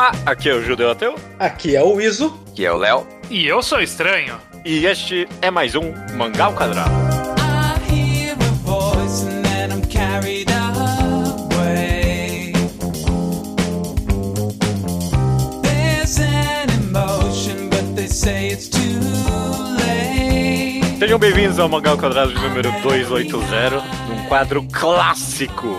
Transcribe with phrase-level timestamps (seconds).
[0.00, 1.14] Olá, aqui é o Judeu Ateu.
[1.38, 2.34] Aqui é o Iso.
[2.48, 3.06] Aqui é o Léo.
[3.28, 4.38] E eu sou estranho.
[4.64, 6.90] E este é mais um Mangá ao Quadrado.
[7.38, 10.50] I hear a voice and then I'm carried
[11.52, 12.54] away.
[15.62, 19.00] There's an emotion, but they say it's too
[19.76, 20.98] late.
[20.98, 25.76] Sejam bem-vindos ao Mangá ao Quadrado de número 280, num quadro clássico,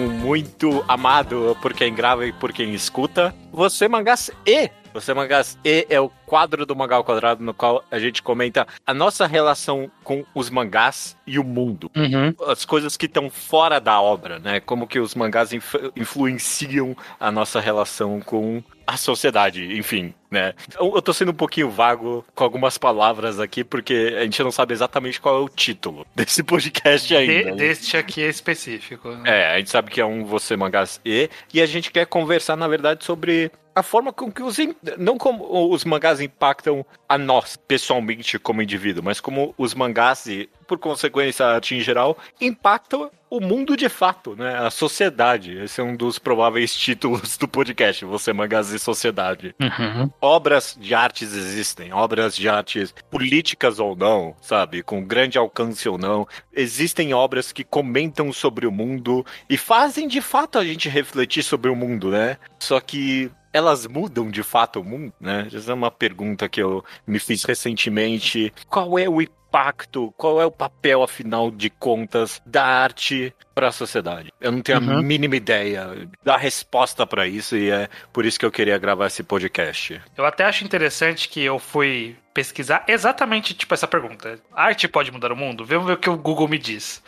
[0.00, 3.34] muito amado por quem grava e por quem escuta.
[3.52, 4.70] Você Mangás E.
[4.92, 8.66] Você Mangás E é o quadro do Mangá ao Quadrado no qual a gente comenta
[8.86, 11.90] a nossa relação com os mangás e o mundo.
[11.96, 12.34] Uhum.
[12.50, 14.60] As coisas que estão fora da obra, né?
[14.60, 20.54] Como que os mangás inf- influenciam a nossa relação com a sociedade, enfim, né?
[20.78, 24.50] Eu, eu tô sendo um pouquinho vago com algumas palavras aqui, porque a gente não
[24.50, 27.50] sabe exatamente qual é o título desse podcast De- ainda.
[27.50, 27.56] né?
[27.56, 29.10] deste aqui é específico.
[29.10, 29.22] né?
[29.26, 32.56] É, a gente sabe que é um Você Mangás E, e a gente quer conversar,
[32.56, 34.56] na verdade, sobre a forma com que os.
[34.98, 40.48] Não como os mangás impactam a nós, pessoalmente, como indivíduo, mas como os mangás e,
[40.66, 44.56] por consequência, a arte em geral, impactam o mundo de fato, né?
[44.56, 45.56] A sociedade.
[45.58, 50.10] Esse é um dos prováveis títulos do podcast, Você Mangás e Sociedade Uhum.
[50.20, 55.98] obras de artes existem, obras de artes políticas ou não, sabe, com grande alcance ou
[55.98, 56.26] não.
[56.54, 61.70] Existem obras que comentam sobre o mundo e fazem de fato a gente refletir sobre
[61.70, 62.38] o mundo, né?
[62.58, 65.48] Só que elas mudam de fato o mundo, né?
[65.52, 68.52] Essa é uma pergunta que eu me fiz recentemente.
[68.68, 73.72] Qual é o impacto, qual é o papel, afinal de contas, da arte para a
[73.72, 74.32] sociedade?
[74.40, 75.02] Eu não tenho a Uhum.
[75.02, 79.22] mínima ideia da resposta para isso e é por isso que eu queria gravar esse
[79.24, 80.00] podcast.
[80.16, 84.38] Eu até acho interessante que eu fui pesquisar exatamente tipo essa pergunta.
[84.54, 85.64] A arte pode mudar o mundo?
[85.66, 87.02] Vamos ver o que o Google me diz.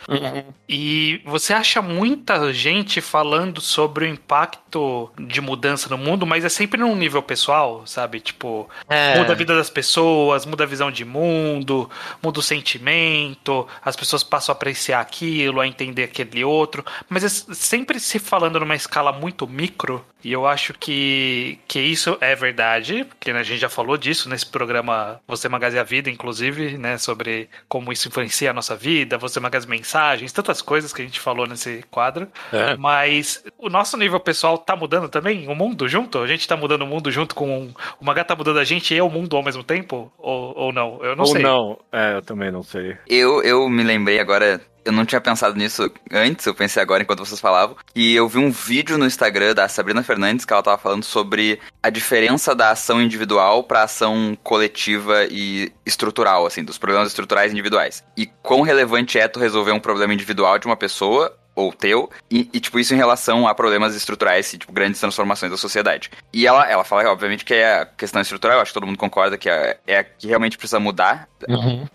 [0.67, 6.49] E você acha muita gente falando sobre o impacto de mudança no mundo, mas é
[6.49, 8.19] sempre num nível pessoal, sabe?
[8.19, 9.17] Tipo, É.
[9.19, 11.89] muda a vida das pessoas, muda a visão de mundo,
[12.21, 17.29] muda o sentimento, as pessoas passam a apreciar aquilo, a entender aquele outro, mas é
[17.29, 23.03] sempre se falando numa escala muito micro, e eu acho que, que isso é verdade,
[23.05, 26.97] porque né, a gente já falou disso nesse programa Você Magazine a Vida, inclusive, né,
[26.97, 31.19] sobre como isso influencia a nossa vida, Você Magazine Mensagens, tantas coisas que a gente
[31.19, 32.27] falou nesse quadro.
[32.51, 32.75] É.
[32.77, 35.47] Mas o nosso nível pessoal tá mudando também?
[35.47, 36.19] O mundo junto?
[36.19, 37.71] A gente tá mudando o mundo junto com.
[37.99, 40.11] O Magá tá mudando a gente e o mundo ao mesmo tempo?
[40.17, 40.99] Ou, ou não?
[41.03, 41.41] Eu não Ou sei.
[41.41, 42.97] não, é, eu também não sei.
[43.07, 47.25] Eu, eu me lembrei agora, eu não tinha pensado nisso antes, eu pensei agora enquanto
[47.25, 50.77] vocês falavam, e eu vi um vídeo no Instagram da Sabrina Fernandes que ela tava
[50.77, 57.09] falando sobre a diferença da ação individual pra ação coletiva e estrutural, assim, dos problemas
[57.09, 58.03] estruturais individuais.
[58.17, 62.49] E quão relevante é tu resolver um problema individual de uma pessoa ou teu, e,
[62.53, 66.09] e, tipo, isso em relação a problemas estruturais e, tipo, grandes transformações da sociedade.
[66.33, 69.37] E ela, ela fala, obviamente, que é a questão estrutural, acho que todo mundo concorda
[69.37, 71.27] que é, é a que realmente precisa mudar,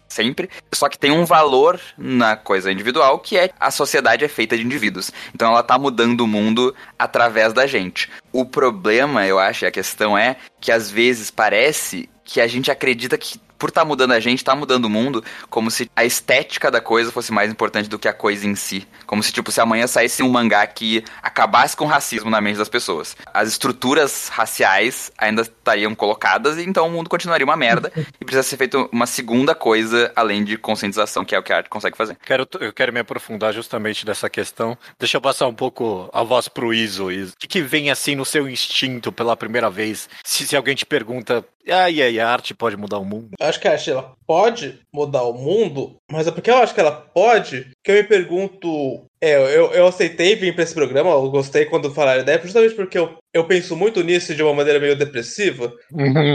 [0.08, 0.50] sempre.
[0.72, 4.64] Só que tem um valor na coisa individual que é a sociedade é feita de
[4.64, 5.10] indivíduos.
[5.34, 8.10] Então ela tá mudando o mundo através da gente.
[8.32, 12.70] O problema, eu acho, e a questão é que às vezes parece que a gente
[12.70, 16.70] acredita que por estar mudando a gente, tá mudando o mundo, como se a estética
[16.70, 18.86] da coisa fosse mais importante do que a coisa em si.
[19.06, 22.58] Como se, tipo, se amanhã saísse um mangá que acabasse com o racismo na mente
[22.58, 23.16] das pessoas.
[23.32, 27.92] As estruturas raciais ainda estariam colocadas, e então o mundo continuaria uma merda.
[28.20, 31.58] e precisa ser feito uma segunda coisa, além de conscientização, que é o que a
[31.58, 32.16] arte consegue fazer.
[32.24, 34.76] Quero, eu quero me aprofundar justamente dessa questão.
[34.98, 37.10] Deixa eu passar um pouco a voz pro Iso.
[37.10, 37.32] Iso.
[37.32, 40.08] O que, que vem assim no seu instinto pela primeira vez?
[40.24, 43.30] Se, se alguém te pergunta, e aí, a arte pode mudar o mundo?
[43.46, 46.80] Eu acho que a ela pode mudar o mundo, mas é porque eu acho que
[46.80, 49.04] ela pode que eu me pergunto.
[49.20, 52.74] É, eu, eu aceitei vir pra esse programa, eu gostei quando falaram a ideia, justamente
[52.74, 55.72] porque eu, eu penso muito nisso de uma maneira meio depressiva.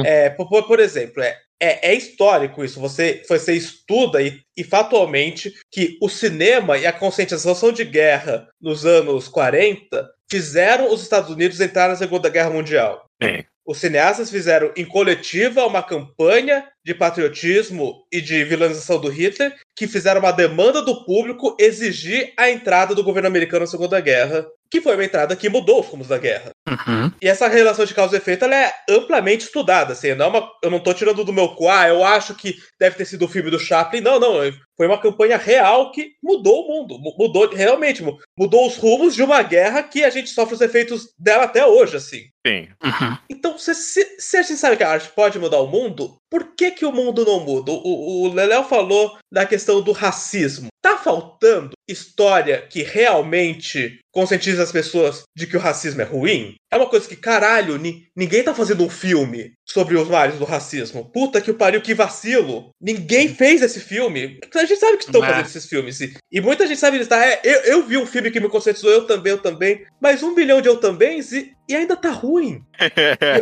[0.06, 2.80] É, por, por- exemplo, é, é, é histórico isso.
[2.80, 8.86] Você, você estuda e, e factualmente que o cinema e a conscientização de guerra nos
[8.86, 13.06] anos 40 fizeram os Estados Unidos entrar na Segunda Guerra Mundial.
[13.20, 19.56] Bem, Os cineastas fizeram em coletiva uma campanha de patriotismo e de vilanização do Hitler,
[19.76, 24.48] que fizeram uma demanda do público exigir a entrada do governo americano na Segunda Guerra,
[24.72, 26.52] que foi uma entrada que mudou os rumos da guerra.
[26.68, 27.12] Uhum.
[27.22, 29.92] E essa relação de causa e efeito ela é amplamente estudada.
[29.94, 32.56] Assim, não é uma- eu não tô tirando do meu cu, ah, eu acho que
[32.80, 34.00] deve ter sido o filme do Chaplin.
[34.02, 34.36] Não, não.
[34.78, 36.98] Foi uma campanha real que mudou o mundo.
[36.98, 40.62] mu- Mudou, realmente, mu- mudou os rumos de uma guerra que a gente sofre os
[40.62, 42.22] efeitos dela até hoje, assim.
[42.48, 42.68] sim.
[42.84, 43.18] Uhum.
[43.30, 46.56] Então, se, se, se a gente sabe que a arte pode mudar o mundo, por
[46.56, 47.72] que, que o mundo não muda?
[47.72, 50.68] O, o Leléo falou da questão do racismo.
[50.82, 56.56] Tá faltando história que realmente conscientiza as pessoas de que o racismo é ruim?
[56.72, 60.46] É uma coisa que, caralho, ni- ninguém tá fazendo um filme sobre os males do
[60.46, 61.10] racismo.
[61.12, 62.72] Puta que pariu, que vacilo.
[62.82, 64.38] Ninguém fez esse filme.
[64.54, 66.00] A gente sabe que estão fazendo esses filmes.
[66.32, 67.10] E, muita gente sabe disso.
[67.10, 67.26] Tá?
[67.26, 69.86] É, eu, eu vi um filme que me conscientizou, eu também, eu também.
[70.02, 72.62] Mas um bilhão de eu também e, e ainda tá ruim.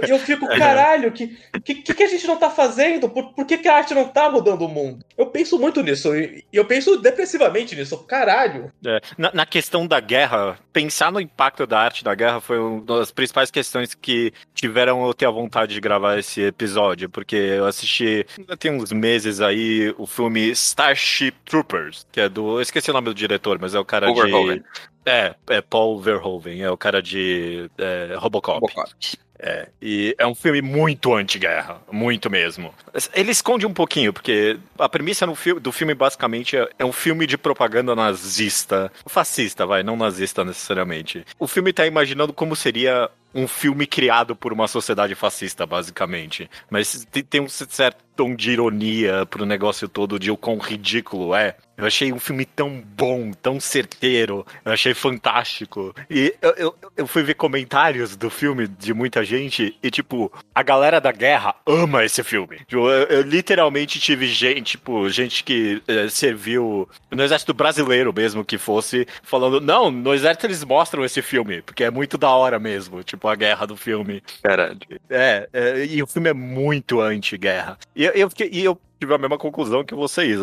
[0.04, 3.10] Eu, eu fico, caralho, que, que, que a gente não tá fazendo?
[3.10, 5.00] Por, por que, que a arte não tá mudando o mundo?
[5.18, 6.13] Eu penso muito nisso.
[6.16, 7.98] E eu penso depressivamente nisso.
[8.06, 8.38] Caralho.
[8.86, 12.81] É, na, na questão da guerra, pensar no impacto da arte da guerra foi uma
[12.81, 17.65] das principais questões que tiveram eu ter a vontade de gravar esse episódio, porque eu
[17.65, 18.25] assisti,
[18.57, 22.57] tem uns meses aí, o filme Starship Troopers, que é do.
[22.57, 24.21] Eu esqueci o nome do diretor, mas é o cara Paul de.
[24.31, 24.63] Verhoeven.
[25.06, 28.59] É, é Paul Verhoeven, é o cara de é, Robocop.
[28.59, 28.94] Robocop.
[29.39, 32.74] É, e é um filme muito anti-guerra, muito mesmo.
[33.13, 35.25] Ele esconde um pouquinho, porque a premissa
[35.62, 41.25] do filme basicamente é, é um filme de propaganda nazista, fascista, vai, não nazista necessariamente.
[41.39, 46.50] O filme tá imaginando como seria um filme criado por uma sociedade fascista, basicamente.
[46.69, 51.33] Mas tem, tem um certo tom de ironia pro negócio todo de o quão ridículo
[51.33, 51.56] é.
[51.80, 54.46] Eu achei um filme tão bom, tão certeiro.
[54.66, 55.94] Eu achei fantástico.
[56.10, 60.62] E eu, eu, eu fui ver comentários do filme de muita gente e, tipo, a
[60.62, 62.58] galera da guerra ama esse filme.
[62.68, 68.44] Tipo, Eu, eu literalmente tive gente, tipo, gente que eh, serviu no exército brasileiro mesmo
[68.44, 72.60] que fosse, falando, não, no exército eles mostram esse filme, porque é muito da hora
[72.60, 74.22] mesmo, tipo, a guerra do filme.
[74.44, 74.78] Caralho.
[75.10, 77.78] É, é, e o filme é muito anti-guerra.
[77.96, 80.40] E eu, eu, fiquei- e eu tive a mesma conclusão que vocês.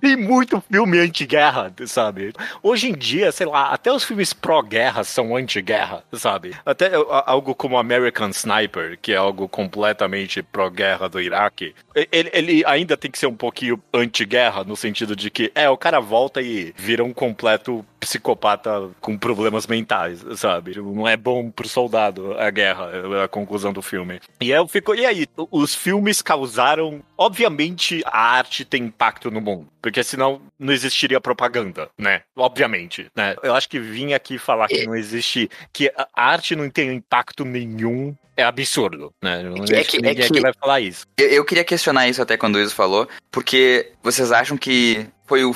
[0.00, 2.32] Tem muito filme anti-guerra, sabe?
[2.62, 6.54] Hoje em dia, sei lá, até os filmes pró-guerra são anti-guerra, sabe?
[6.64, 6.92] Até
[7.26, 11.74] algo como American Sniper, que é algo completamente pró-guerra do Iraque,
[12.10, 15.76] ele, ele ainda tem que ser um pouquinho anti-guerra, no sentido de que, é, o
[15.76, 20.76] cara volta e vira um completo psicopata com problemas mentais, sabe?
[20.80, 22.90] Não é bom pro soldado a guerra,
[23.20, 24.20] é a conclusão do filme.
[24.40, 25.26] E eu fico, e aí?
[25.50, 27.02] Os filmes causaram.
[27.16, 29.68] Obviamente, a arte tem impacto no mundo.
[29.80, 32.22] Porque senão não existiria propaganda, né?
[32.36, 33.36] Obviamente, né?
[33.42, 35.48] Eu acho que vir aqui falar que não existe.
[35.72, 38.14] que a arte não tem impacto nenhum.
[38.36, 39.42] É absurdo, né?
[39.42, 41.04] Não é que- é ninguém que- aqui vai falar isso.
[41.18, 45.44] Eu, eu queria questionar isso até quando o Iso falou, porque vocês acham que foi
[45.44, 45.54] o-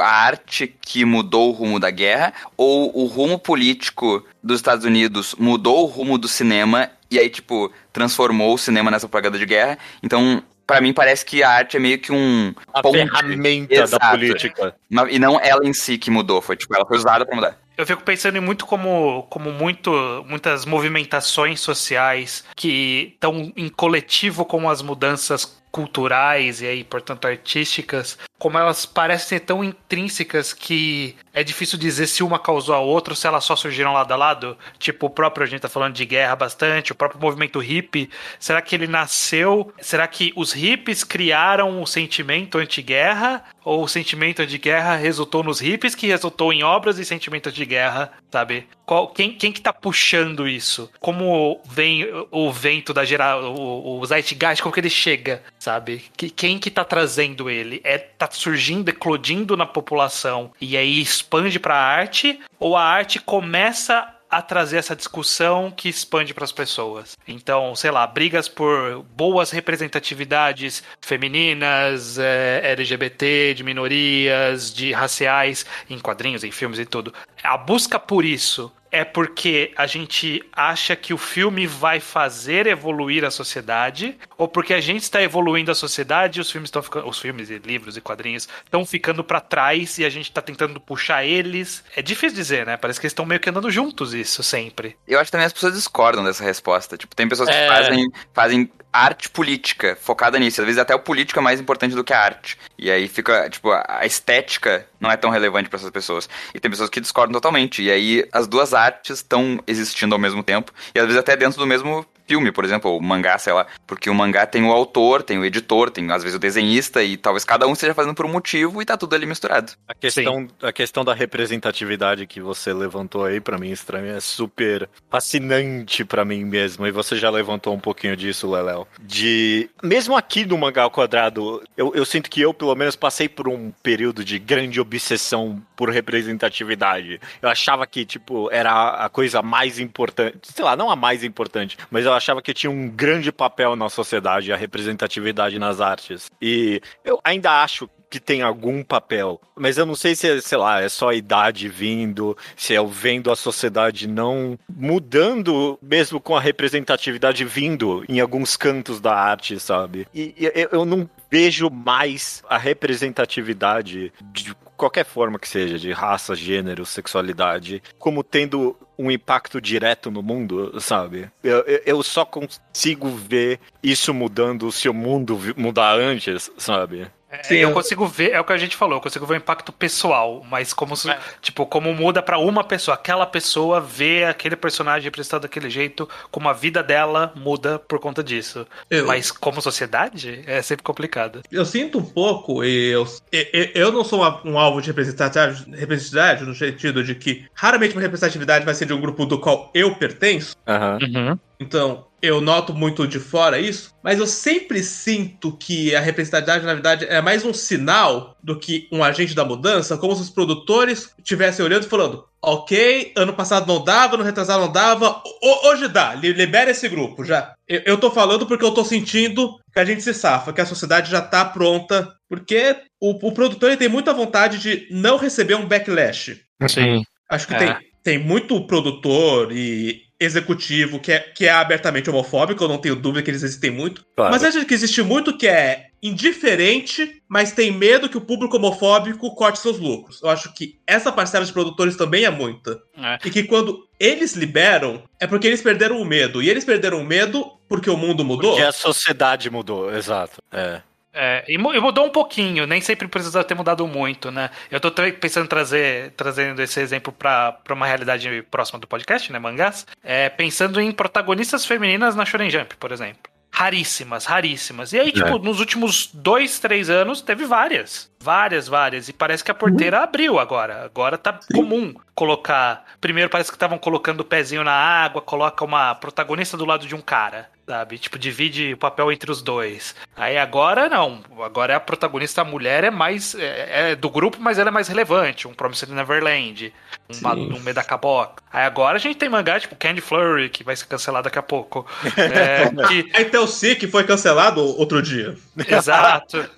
[0.00, 5.34] a arte que mudou o rumo da guerra, ou o rumo político dos Estados Unidos
[5.38, 9.78] mudou o rumo do cinema e aí, tipo, transformou o cinema nessa propaganda de guerra?
[10.02, 12.54] Então, pra mim, parece que a arte é meio que um.
[12.72, 12.96] A ponte.
[12.98, 14.10] ferramenta da Exato.
[14.10, 14.74] política.
[14.88, 17.58] Ma- E não ela em si que mudou, foi tipo, ela foi usada pra mudar.
[17.76, 19.90] Eu fico pensando em muito como, como muito,
[20.28, 28.18] muitas movimentações sociais que estão em coletivo com as mudanças culturais e aí, portanto, artísticas,
[28.38, 33.12] como elas parecem ser tão intrínsecas que é difícil dizer se uma causou a outra
[33.12, 34.56] ou se elas só surgiram lado a lado.
[34.78, 38.60] Tipo, o próprio, a gente tá falando de guerra bastante, o próprio movimento hippie, será
[38.60, 39.72] que ele nasceu?
[39.80, 43.44] Será que os hippies criaram o sentimento anti-guerra?
[43.64, 47.64] Ou o sentimento de guerra resultou nos hippies, que resultou em obras e sentimentos de
[47.64, 48.66] guerra, sabe?
[48.84, 50.90] Qual, quem, quem que tá puxando isso?
[50.98, 56.04] Como vem o- vento da gera, o, o Zeitgeist, como que ele chega, sabe?
[56.16, 57.80] Que, quem que tá trazendo ele?
[57.84, 62.40] É tá surgindo, eclodindo na população e aí expande pra arte?
[62.58, 67.16] Ou a arte começa a trazer essa discussão que expande para as pessoas.
[67.28, 75.98] Então, sei lá, brigas por boas representatividades femininas, eh, LGBT, de minorias, de raciais, em
[75.98, 77.12] quadrinhos, em filmes e tudo.
[77.42, 83.24] A busca por isso é porque a gente acha que o filme vai fazer evoluir
[83.24, 87.08] a sociedade, ou porque a gente está evoluindo a sociedade e os filmes estão ficando,
[87.08, 90.78] os filmes e livros e quadrinhos estão ficando para trás e a gente está tentando
[90.78, 91.82] puxar eles.
[91.96, 92.76] É difícil dizer, né?
[92.76, 94.94] Parece que eles estão meio que andando juntos isso sempre.
[95.08, 96.98] Eu acho que também as pessoas discordam dessa resposta.
[96.98, 97.66] Tipo, tem pessoas que É.
[97.68, 100.60] fazem, fazem arte política focada nisso.
[100.60, 102.58] Às vezes até o político é mais importante do que a arte.
[102.78, 106.28] E aí fica, tipo, a estética não é tão relevante para essas pessoas.
[106.54, 107.82] E tem pessoas que discordam totalmente.
[107.82, 110.72] E aí as duas artes estão existindo ao mesmo tempo.
[110.94, 113.66] E às vezes até dentro do mesmo filme, por exemplo, o mangá, sei lá.
[113.86, 117.18] Porque o mangá tem o autor, tem o editor, tem às vezes o desenhista, e
[117.18, 119.72] talvez cada um esteja fazendo por um motivo e tá tudo ali misturado.
[119.86, 124.88] A questão, a questão da representatividade que você levantou aí, pra mim, estranho, é super
[125.10, 126.86] fascinante pra mim mesmo.
[126.86, 128.86] E você já levantou um pouquinho disso, Leléo.
[128.98, 129.68] De.
[129.82, 133.46] Mesmo aqui no Mangá ao Quadrado, eu, eu sinto que eu, pelo menos, passei por
[133.46, 137.20] um período de grande obsessão por representatividade.
[137.42, 140.38] Eu achava que, tipo, era a coisa mais importante.
[140.44, 143.88] Sei lá, não a mais importante, mas eu achava que tinha um grande papel na
[143.88, 146.30] sociedade a representatividade nas artes.
[146.40, 150.58] E eu ainda acho que tem algum papel, mas eu não sei se, é, sei
[150.58, 156.20] lá, é só a idade vindo, se é eu vendo a sociedade não mudando, mesmo
[156.20, 160.06] com a representatividade vindo em alguns cantos da arte, sabe?
[160.14, 165.90] E, e eu- eu não vejo mais a representatividade de qualquer forma que seja, de
[165.92, 171.30] raça, gênero, sexualidade, como tendo um impacto direto no mundo, sabe?
[171.42, 177.06] Eu, eu- só consigo ver isso mudando se o mundo mudar antes, sabe?
[177.32, 179.34] É, Sim, eu eu- consigo ver, é o que a gente falou, eu consigo ver
[179.34, 181.08] o impacto pessoal, mas como se-
[181.40, 186.46] tipo, como muda pra uma pessoa, aquela pessoa vê aquele personagem representado daquele jeito, como
[186.48, 188.66] a vida dela muda por conta disso.
[188.90, 191.40] Eu- Mas como sociedade, é sempre complicado.
[191.50, 194.88] Eu sinto um pouco, e eu, e- e- eu não sou uma- um alvo de
[194.88, 199.38] representatividade, representatividade, no sentido de que raramente uma representatividade vai ser de um grupo do
[199.38, 200.98] qual eu pertenço, Aham.
[201.02, 201.38] Uhum.
[201.62, 206.74] Então eu noto muito de fora isso, mas eu sempre sinto que a representatividade, na
[206.74, 211.10] verdade, é mais um sinal do que um agente da mudança, como se os produtores
[211.18, 212.24] estivessem olhando e falando.
[212.40, 216.88] Ok, ano passado não dava, ano retrasado não dava, ho- hoje dá, li- libera esse
[216.88, 217.54] grupo já.
[217.66, 220.66] Eu, eu tô falando porque eu tô sentindo que a gente se safa, que a
[220.66, 225.54] sociedade já tá pronta, porque o, o produtor ele tem muita vontade de não receber
[225.56, 226.40] um backlash.
[226.68, 227.02] Sim.
[227.28, 227.58] Acho que É.
[227.58, 232.96] tem, tem muito produtor e executivo que é, que é abertamente homofóbico, eu não tenho
[232.96, 234.04] dúvida que eles existem muito.
[234.16, 234.32] Claro.
[234.32, 239.34] Mas acho que existe muito que é indiferente, mas tem medo que o público homofóbico
[239.36, 240.20] corte seus lucros.
[240.20, 242.80] Eu acho que essa parcela de produtores também é muita.
[242.96, 243.18] É.
[243.24, 246.42] E que quando eles liberam, é porque eles perderam o medo.
[246.42, 248.50] E eles perderam o medo porque o mundo mudou.
[248.50, 250.42] Porque a sociedade mudou, exato.
[250.50, 250.82] É.
[251.14, 254.48] É, e, mu- mudou um pouquinho, nem sempre precisa ter mudado muito, né?
[254.70, 258.86] Eu tô tra- pensando em trazer, trazendo esse exemplo pra pra uma realidade próxima do
[258.86, 263.30] podcast, né, mangás, é, pensando em protagonistas femininas na Shonen Jump, por exemplo.
[263.54, 264.94] Raríssimas, raríssimas.
[264.94, 268.10] E aí, tipo, nos últimos dois, três anos, teve várias.
[268.18, 269.08] Várias, várias.
[269.10, 270.82] E parece que a porteira abriu agora.
[270.86, 272.84] Agora tá comum colocar.
[273.00, 276.94] Primeiro parece que estavam colocando o pezinho na água, coloca uma protagonista do lado de
[276.94, 277.98] um cara, sabe?
[277.98, 279.94] Tipo, divide o papel entre os dois.
[280.16, 281.20] Aí agora não.
[281.40, 283.34] Agora a protagonista, a mulher, é mais.
[283.34, 285.48] É, é do grupo, mas ela é mais relevante.
[285.48, 286.72] Um Promised Neverland,
[287.20, 288.42] uma, um Medacabok.
[288.52, 291.42] Aí agora a gente tem mangá tipo Candy Flurry, que vai ser cancelado daqui a
[291.42, 291.86] pouco.
[292.22, 295.36] É, que, Aí tem o Si, que foi cancelado outro dia.
[295.66, 296.38] Exato.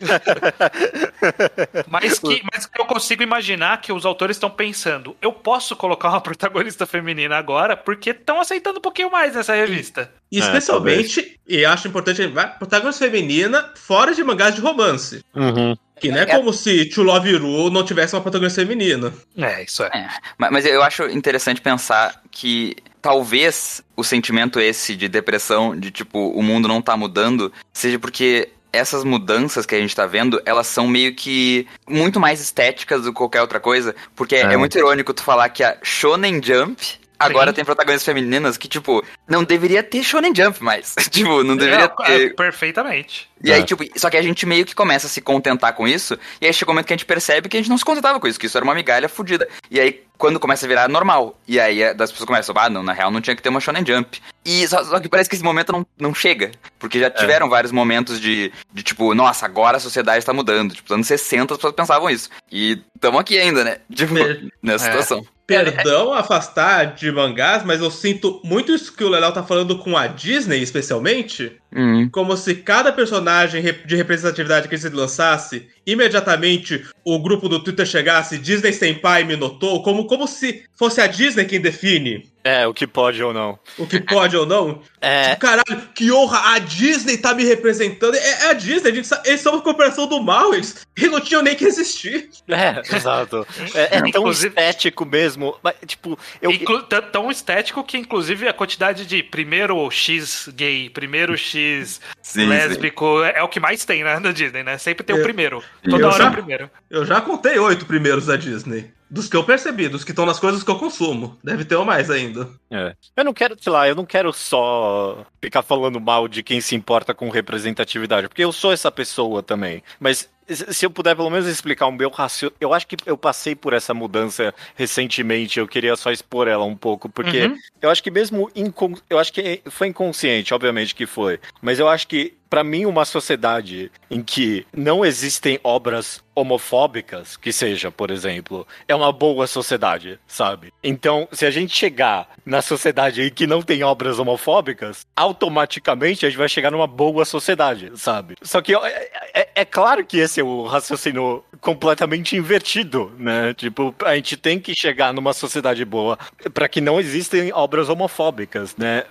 [1.89, 6.09] mas, que, mas que eu consigo imaginar que os autores estão pensando: eu posso colocar
[6.09, 10.11] uma protagonista feminina agora porque estão aceitando um pouquinho mais nessa revista.
[10.33, 12.27] E É, especialmente, e acho importante
[12.59, 15.23] protagonista feminina fora de mangás de romance.
[15.35, 15.77] Uhum.
[16.01, 19.13] Que não é, como se To Love Ru não tivesse uma protagonista feminina.
[19.37, 20.09] É, isso é.
[20.37, 26.19] Ma- Mas eu acho interessante pensar que talvez o sentimento esse de depressão, de tipo,
[26.31, 30.67] o mundo não tá mudando, seja porque essas mudanças que a gente tá vendo, elas
[30.67, 34.57] são meio que muito mais estéticas do que qualquer outra coisa, porque é, É.
[34.57, 36.77] muito irônico tu falar que a Shonen Jump
[37.19, 37.55] agora Sim.
[37.57, 40.95] tem protagonistas femininas que, tipo, não deveria ter Shonen Jump mais.
[41.11, 42.27] tipo, não deveria É, ter...
[42.27, 43.31] é, perfeitamente.
[43.43, 43.65] E aí, É.
[43.65, 46.53] tipo, só que a gente meio que começa a se contentar com isso, e aí
[46.53, 48.39] chega um momento que a gente percebe que a gente não se contentava com isso,
[48.39, 49.49] que isso era uma migalha fodida.
[49.71, 52.83] E aí, quando começa a virar normal, e aí é, das pessoas começam, ah, não,
[52.83, 54.21] na real não tinha que ter uma Shonen Jump.
[54.45, 57.73] E só, só que parece que esse momento não, não chega, porque já tiveram vários
[57.73, 60.75] momentos de, de, tipo, nossa, agora a sociedade tá mudando.
[60.75, 62.29] Tipo, nos anos 60 as pessoas pensavam isso.
[62.53, 63.79] E tamo aqui ainda, né?
[63.95, 64.41] Tipo, É.
[64.63, 64.91] nessa É.
[64.91, 65.25] situação.
[65.47, 69.95] Perdão afastar de mangás, mas eu sinto muito isso que o Leléo tá falando com
[69.95, 71.53] a Disney, especialmente.
[71.71, 72.09] Hum.
[72.11, 78.39] Como se cada personagem de representatividade que eles lançasse, imediatamente o grupo do Twitter chegasse,
[78.39, 82.87] Disney Senpai me notou, como, como se fosse a Disney quem define É, o que
[82.87, 83.59] pode ou não.
[83.79, 84.83] o que pode ou não.
[85.01, 88.15] É, Tipo, caralho, que honra, a Disney tá me representando.
[88.15, 91.11] É, é a Disney, a gente, sa- eles são uma corporação do mal, eles, eles
[91.11, 92.29] não tinham nem que existir.
[92.49, 93.47] é, exato.
[93.75, 95.57] É, é tão Inclusive- estético mesmo.
[95.63, 96.51] Mas, tipo, eu.
[96.51, 103.23] Inclu- tão- estético que, inclusive, a quantidade de primeiro X gay, primeiro X Sim, lésbico
[103.25, 104.77] é, é o que mais tem né, na Disney, né?
[104.77, 105.63] Sempre tem o Eu- primeiro.
[105.83, 106.71] eu Toda hora é já- o primeiro.
[106.91, 108.93] Eu já contei oito primeiros da Disney.
[109.15, 111.39] Dos que eu percebi, dos que estão nas coisas que eu consumo.
[111.43, 112.49] Deve ter um mais ainda.
[112.69, 112.97] É.
[113.17, 116.75] Eu não quero, sei lá, eu não quero só ficar falando mal de quem se
[116.75, 119.83] importa com representatividade, porque eu sou essa pessoa também.
[120.01, 123.17] Mas se se eu puder pelo menos explicar o meu raciocínio, eu acho que eu
[123.17, 127.57] passei por essa mudança recentemente, eu queria só expor ela um pouco, porque Uhum.
[127.81, 128.95] eu acho que mesmo incon...
[129.09, 133.05] eu acho que foi inconsciente, obviamente que foi, mas eu acho que pra mim, uma
[133.05, 140.21] sociedade em que não existem obras homofóbicas, que seja, por exemplo, é uma boa sociedade,
[140.25, 140.73] sabe?
[140.83, 146.29] Então, se a gente chegar na sociedade em que não tem obras homofóbicas, automaticamente a
[146.31, 148.37] gente vai chegar numa boa sociedade, sabe?
[148.41, 153.53] Só que é, é- é claro que esse é o raciocínio completamente invertido, né?
[153.55, 156.17] Tipo, a gente tem que chegar numa sociedade boa
[156.53, 159.03] para que não existem obras homofóbicas, né?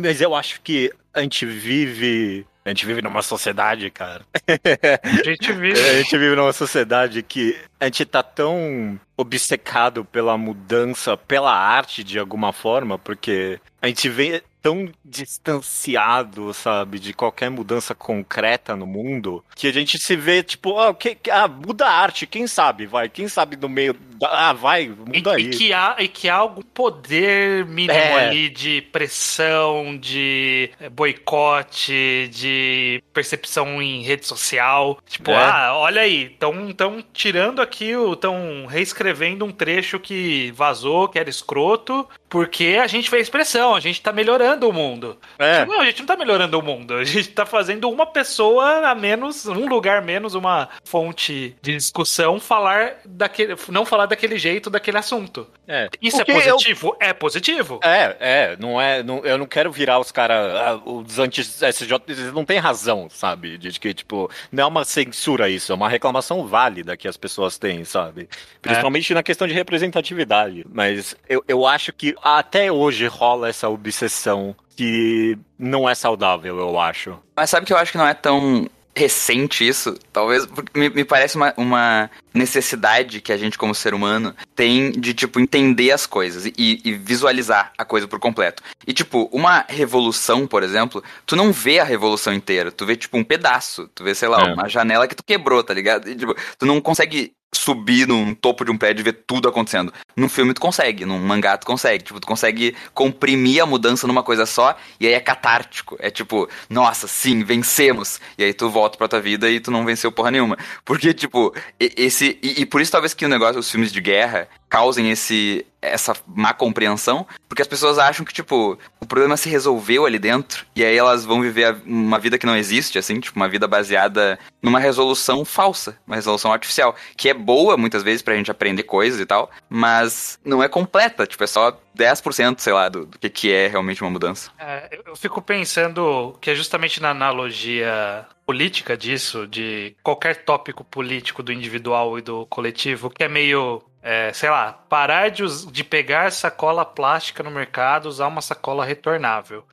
[0.00, 2.46] Mas eu acho que a gente vive.
[2.64, 4.24] A gente vive numa sociedade, cara.
[5.02, 5.80] A gente vive.
[5.80, 12.04] A gente vive numa sociedade que a gente tá tão obcecado pela mudança, pela arte
[12.04, 18.86] de alguma forma, porque a gente vê tão distanciado, sabe, de qualquer mudança concreta no
[18.86, 22.86] mundo, que a gente se vê, tipo, ah, que, ah muda a arte, quem sabe,
[22.86, 25.50] vai, quem sabe no meio, da, ah, vai, E, muda e aí.
[25.50, 28.26] que há, e que há algum poder mínimo É.
[28.26, 34.98] ali de pressão, de eh, boicote, de percepção em rede social.
[35.08, 35.36] Tipo, É.
[35.36, 42.08] ah, olha aí, estão tirando aqui, estão reescrevendo um trecho que vazou, que era escroto,
[42.28, 45.16] porque a gente fez pressão, a gente tá melhorando o mundo.
[45.38, 45.64] É.
[45.64, 46.94] Não, a gente não tá melhorando o mundo.
[46.94, 52.38] A gente tá fazendo uma pessoa a menos, um lugar menos, uma fonte de discussão
[52.40, 53.54] falar daquele.
[53.68, 55.46] Não falar daquele jeito, daquele assunto.
[55.66, 55.88] É.
[56.00, 56.96] Isso Porque é eu- positivo?
[57.00, 57.80] É positivo.
[57.82, 59.02] É, é, não é.
[59.02, 60.80] Não, eu não quero virar os caras.
[60.84, 63.56] os anti-SJ, eles não têm razão, sabe?
[63.58, 67.58] De que, tipo, não é uma censura isso, é uma reclamação válida que as pessoas
[67.58, 68.28] têm, sabe?
[68.60, 70.64] Principalmente na questão de representatividade.
[70.72, 74.41] Mas eu, eu acho que até hoje rola essa obsessão
[74.76, 77.18] que não é saudável, eu acho.
[77.36, 79.98] Mas sabe que eu acho que não é tão recente isso?
[80.12, 84.90] Talvez, porque me, me parece uma, uma necessidade que a gente, como ser humano, tem
[84.90, 86.52] de, tipo, entender as coisas e,
[86.84, 88.62] e visualizar a coisa por completo.
[88.86, 93.16] E, tipo, uma revolução, por exemplo, tu não vê a revolução inteira, tu vê, tipo,
[93.16, 93.88] um pedaço.
[93.94, 94.52] Tu vê, sei lá, É.
[94.52, 96.08] uma janela que tu quebrou, tá ligado?
[96.10, 99.92] E, tipo, tu não consegue subir num topo de um prédio e ver tudo acontecendo.
[100.16, 102.04] Num filme tu consegue, num mangá tu consegue.
[102.04, 105.96] Tipo, tu consegue comprimir a mudança numa coisa só e aí é catártico.
[106.00, 108.20] É tipo, nossa, sim, vencemos.
[108.38, 110.56] E aí tu volta pra tua vida e tu não venceu porra nenhuma.
[110.84, 112.38] Porque, tipo, esse.
[112.42, 116.14] E, e por isso talvez que o negócio, os filmes de guerra causem esse essa
[116.26, 120.84] má compreensão, porque as pessoas acham que, tipo, o problema se resolveu ali dentro, e
[120.84, 124.78] aí elas vão viver uma vida que não existe, assim, tipo, uma vida baseada numa
[124.78, 129.26] resolução falsa, uma resolução artificial, que é boa muitas vezes pra gente aprender coisas e
[129.26, 133.52] tal, mas não é completa, tipo, é só 10%, sei lá, do, do que, que
[133.52, 134.52] é realmente uma mudança.
[134.58, 141.42] É, eu fico pensando que é justamente na analogia política disso, de qualquer tópico político
[141.42, 146.30] do individual e do coletivo, que é meio, é, sei lá, parar de, de pegar
[146.30, 149.64] sacola plástica no mercado, usar uma sacola retornável.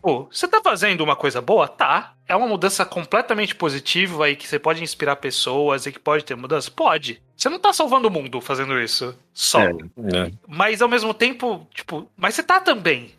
[0.00, 1.68] Pô, você tá fazendo uma coisa boa?
[1.68, 2.14] Tá.
[2.26, 6.34] É uma mudança completamente positiva e que você pode inspirar pessoas e que pode ter
[6.34, 6.70] mudança?
[6.70, 7.20] Pode.
[7.36, 9.60] Você não tá salvando o mundo fazendo isso só.
[9.60, 10.32] É.
[10.48, 13.12] Mas ao mesmo tempo, tipo, mas você tá também.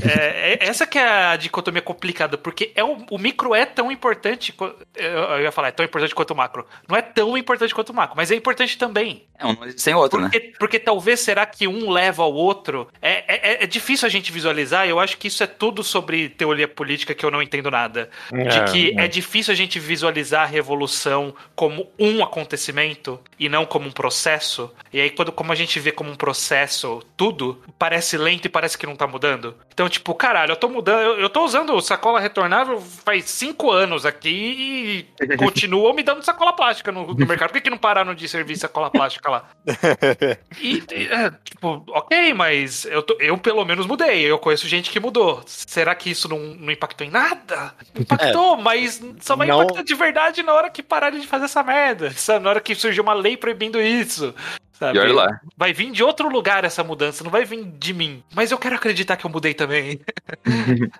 [0.06, 3.90] É, é- essa que é a dicotomia complicada, porque é o, o micro é tão
[3.90, 4.54] importante.
[4.94, 6.66] Eu, eu ia falar, é tão importante quanto o macro.
[6.88, 9.24] Não é tão importante quanto o macro, mas é importante também.
[9.38, 10.28] É um sem outro, né?
[10.30, 12.88] Porque, porque talvez será que um leva ao outro.
[13.02, 16.68] É, é, é difícil a gente visualizar, eu acho que isso é tudo sobre teoria
[16.68, 18.08] política que eu não entendo nada.
[18.32, 19.04] De É, que é.
[19.04, 24.70] é difícil a gente visualizar a revolução como um acontecimento e não como um processo.
[24.92, 28.78] E aí, quando como a gente vê como um processo tudo, parece lento e parece
[28.78, 29.54] que não tá mudando.
[29.72, 34.04] Então, tipo, caralho, eu tô mudando, eu, eu tô usando sacola retornável faz cinco anos
[34.06, 37.48] aqui e continuam me dando sacola plástica no, no mercado.
[37.50, 39.44] Por que, que não pararam de servir sacola plástica lá?
[40.60, 44.20] E, e, é, tipo, ok, mas eu, tô- eu pelo menos mudei.
[44.22, 45.42] Eu conheço gente que mudou.
[45.46, 47.74] Será que isso não, não impactou em nada?
[47.98, 51.62] Impactou, mas só vai Não- impactar de verdade na hora que pararem de fazer essa
[51.62, 52.12] merda.
[52.40, 54.34] Na hora que surgiu uma lei proibindo isso.
[54.78, 54.98] Sabe?
[54.98, 55.40] E olha lá.
[55.56, 58.22] Vai vir de outro lugar essa mudança, não vai vir de mim.
[58.34, 60.00] Mas eu quero acreditar que eu mudei também.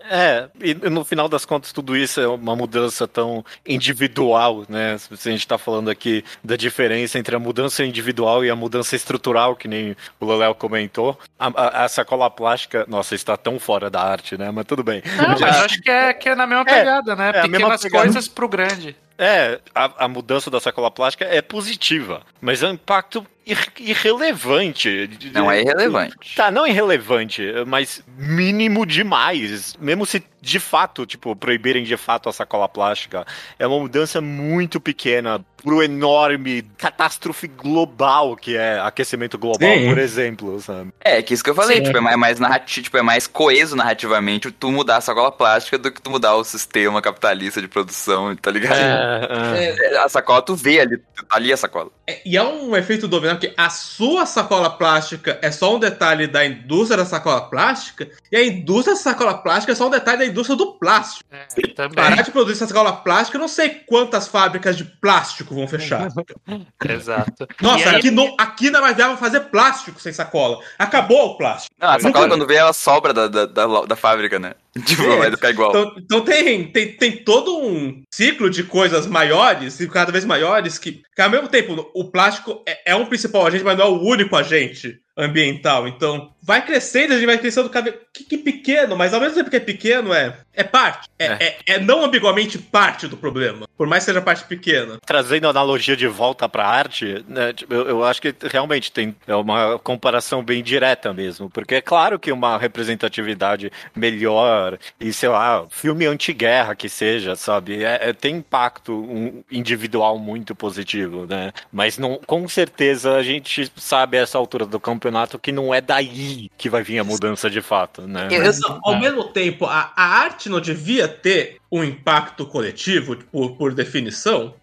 [0.08, 4.96] É, e no final das contas, tudo isso é uma mudança tão individual, né?
[4.98, 8.94] Se a gente tá falando aqui da diferença entre a mudança individual e a mudança
[8.96, 11.18] estrutural, que nem o Leléo comentou.
[11.38, 14.50] A, a- a sacola plástica, nossa, está tão fora da arte, né?
[14.50, 15.02] Mas tudo bem.
[15.16, 17.26] Não, mas eu acho que é, que é na mesma pegada, né?
[17.34, 18.04] é a mesma Pequenas pegada.
[18.04, 18.96] coisas pro grande.
[19.18, 25.08] É, a, a mudança da sacola plástica é positiva, mas é um impacto ir- irrelevante.
[25.32, 26.34] Não é irrelevante.
[26.36, 29.74] Tá, não irrelevante, mas mínimo demais.
[29.80, 33.26] Mesmo se de fato, tipo, proibirem de fato a sacola plástica
[33.58, 39.88] é uma mudança muito pequena pro enorme catástrofe global que é aquecimento global, Sim.
[39.88, 40.92] por exemplo, sabe?
[41.00, 41.82] É, que isso que eu falei, Sim.
[41.84, 45.76] tipo, é mais, mais narrativo, tipo, é mais coeso narrativamente tu mudar a sacola plástica
[45.76, 48.78] do que tu mudar o sistema capitalista de produção, tá ligado?
[48.78, 51.90] É, A sacola tu vê ali, tá ali a sacola.
[52.06, 56.28] é, e é um efeito dominó, porque a sua sacola plástica é só um detalhe
[56.28, 60.18] da indústria da sacola plástica, e a indústria da sacola plástica é só um detalhe
[60.18, 61.28] da indústria do plástico.
[61.32, 61.94] É, também.
[61.94, 66.08] Parar de produzir essa sacola plástica, eu não sei quantas fábricas de plástico vão fechar.
[66.88, 67.46] Exato.
[67.60, 70.58] Nossa, aí- aqui, não, aqui não é mais viável fazer plástico sem sacola.
[70.78, 71.74] Acabou o plástico.
[71.78, 74.54] Não, a Nunca- sacola quando vê ela sobra da, da, da, da fábrica, né?
[74.84, 75.16] Tipo, É.
[75.16, 75.70] vai ficar igual.
[75.70, 80.78] Então, então tem, tem, tem todo um ciclo de coisas maiores e cada vez maiores
[80.78, 83.88] que, que ao mesmo tempo, o plástico é, é um principal agente, mas não é
[83.88, 85.88] o único agente ambiental.
[85.88, 88.02] Então, vai crescendo, a gente vai crescendo cada vez.
[88.16, 91.08] Que, que pequeno, mas ao mesmo tempo que é pequeno, é, é parte.
[91.18, 91.56] É, é.
[91.66, 93.66] é não ambiguamente parte do problema.
[93.76, 94.98] Por mais que seja parte pequena.
[95.04, 99.14] Trazendo a analogia de volta pra arte, né, tipo, eu, eu acho que realmente tem
[99.26, 105.28] é uma comparação bem direta mesmo, porque é claro que uma representatividade melhor e, sei
[105.28, 111.52] lá, filme anti-guerra que seja, sabe, é, é- tem impacto um, individual muito positivo, né,
[111.70, 115.80] mas não, com certeza a gente sabe a essa altura do campeonato que não é
[115.80, 118.28] daí que vai vir a mudança de fato, né.
[118.30, 119.00] Eu- Mas, ao é.
[119.00, 124.54] mesmo tempo, a, a arte não devia ter um impacto coletivo, por, por definição.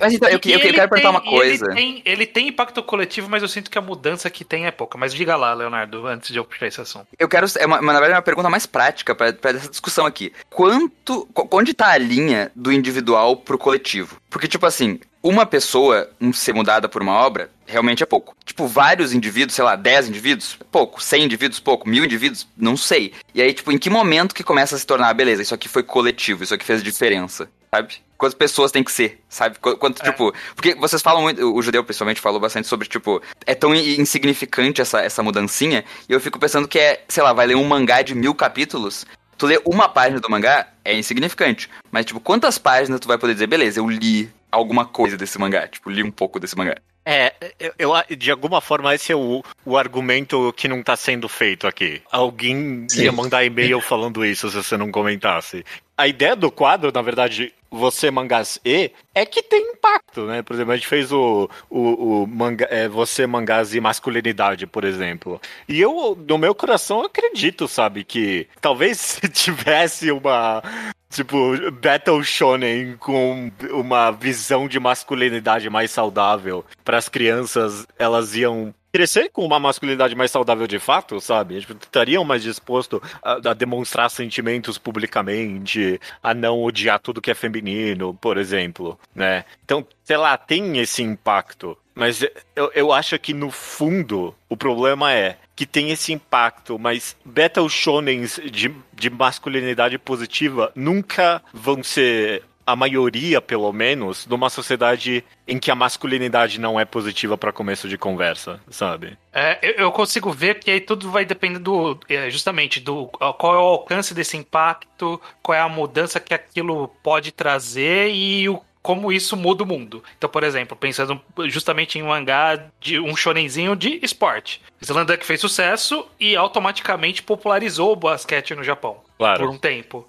[0.00, 1.74] Mas então, eu, eu, eu ele quero perguntar uma tem- e ele coisa.
[1.74, 4.96] tem, ele tem impacto coletivo, mas eu sinto que a mudança que tem é pouca.
[4.98, 7.06] Mas diga lá, Leonardo, antes de eu puxar esse assunto.
[7.18, 7.46] Eu quero.
[7.58, 10.32] É uma, na verdade, é uma pergunta mais prática pra, pra essa discussão aqui.
[10.48, 11.26] Quanto.
[11.32, 14.16] qu- Onde tá a linha do individual pro coletivo?
[14.28, 18.34] Porque, tipo assim, uma pessoa um, ser mudada por uma obra realmente é pouco.
[18.44, 21.02] Tipo, vários indivíduos, sei lá, 10 indivíduos, pouco.
[21.02, 21.88] 100 indivíduos, pouco.
[21.88, 23.12] Mil indivíduos, não sei.
[23.34, 25.82] E aí, tipo, em que momento que começa a se tornar, beleza, isso aqui foi
[25.82, 27.94] coletivo, isso aqui fez diferença, sabe?
[28.18, 29.58] Quantas pessoas tem que ser, sabe?
[29.58, 30.10] Qu- Quanto, É.
[30.10, 30.34] tipo.
[30.54, 34.80] Porque vocês falam muito, o judeu principalmente falou bastante sobre, tipo, é tão in- insignificante
[34.82, 38.02] essa, essa mudancinha, e eu fico pensando que é, sei lá, vai ler um mangá
[38.02, 39.06] de mil capítulos,
[39.38, 41.70] tu lê uma página do mangá, é insignificante.
[41.90, 45.66] Mas, tipo, quantas páginas tu vai poder dizer, beleza, eu li alguma coisa desse mangá,
[45.66, 46.74] tipo, li um pouco desse mangá.
[47.04, 51.28] É, eu, eu- de alguma forma esse é o, o argumento que não tá sendo
[51.28, 52.02] feito aqui.
[52.10, 53.02] Alguém Sim.
[53.04, 55.64] ia mandar e-mail falando isso se você não comentasse.
[55.96, 60.42] A ideia do quadro, na verdade, você mangás e, é que tem impacto, né?
[60.42, 64.84] Por exemplo, a gente fez o, o, o manga, é, você mangás e masculinidade, por
[64.84, 65.40] exemplo.
[65.68, 70.62] E eu, no meu coração, acredito, sabe, que talvez se tivesse uma
[71.10, 76.64] Tipo, Battle Shonen com uma visão de masculinidade mais saudável.
[76.84, 81.60] Para as crianças, elas iam crescer com uma masculinidade mais saudável de fato, sabe?
[81.60, 87.34] Tipo, estariam mais dispostos a, a demonstrar sentimentos publicamente, a não odiar tudo que é
[87.34, 89.44] feminino, por exemplo, né?
[89.64, 91.76] Então, sei lá, tem esse impacto.
[91.94, 92.22] Mas
[92.56, 97.68] eu, eu acho que no fundo o problema é que tem esse impacto, mas Battle
[97.68, 105.58] Shonens de, de masculinidade positiva nunca vão ser a maioria, pelo menos, numa sociedade em
[105.58, 109.18] que a masculinidade não é positiva para começo de conversa, sabe?
[109.32, 111.98] É, eu, eu consigo ver que aí tudo vai depender do.
[112.08, 116.88] é, justamente do qual é o alcance desse impacto, qual é a mudança que aquilo
[117.02, 120.02] pode trazer e o como isso muda o mundo.
[120.16, 124.62] Então, por exemplo, pensando justamente em um mangá de um shonenzinho de esporte.
[124.80, 129.40] Slam que fez sucesso e automaticamente popularizou o basquete no Japão Claro.
[129.44, 130.08] por um tempo.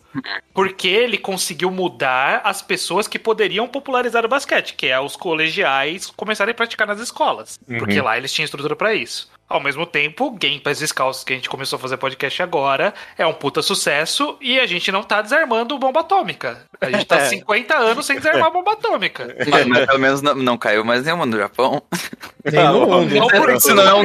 [0.53, 6.07] Porque ele conseguiu mudar as pessoas que poderiam popularizar o basquete, que é os colegiais
[6.07, 7.59] começarem a praticar nas escolas.
[7.77, 9.29] Porque lá eles tinham estrutura pra isso.
[9.51, 13.25] Ao mesmo tempo, Game Pass Descalços, que a gente começou a fazer podcast agora, é
[13.27, 16.61] um puta sucesso e a gente não tá desarmando bomba atômica.
[16.79, 17.25] A gente tá É.
[17.27, 19.35] 50 anos sem desarmar bomba atômica.
[19.51, 21.81] Mas, mas pelo menos não, não caiu mais nenhuma no Japão.
[22.49, 23.13] Nem no mundo.
[23.15, 24.03] Não por Isso não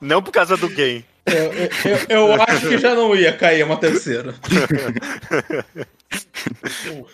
[0.00, 1.04] Não por causa do game.
[1.26, 1.52] Eu,
[1.90, 4.34] eu- eu acho que já não ia cair uma terceira.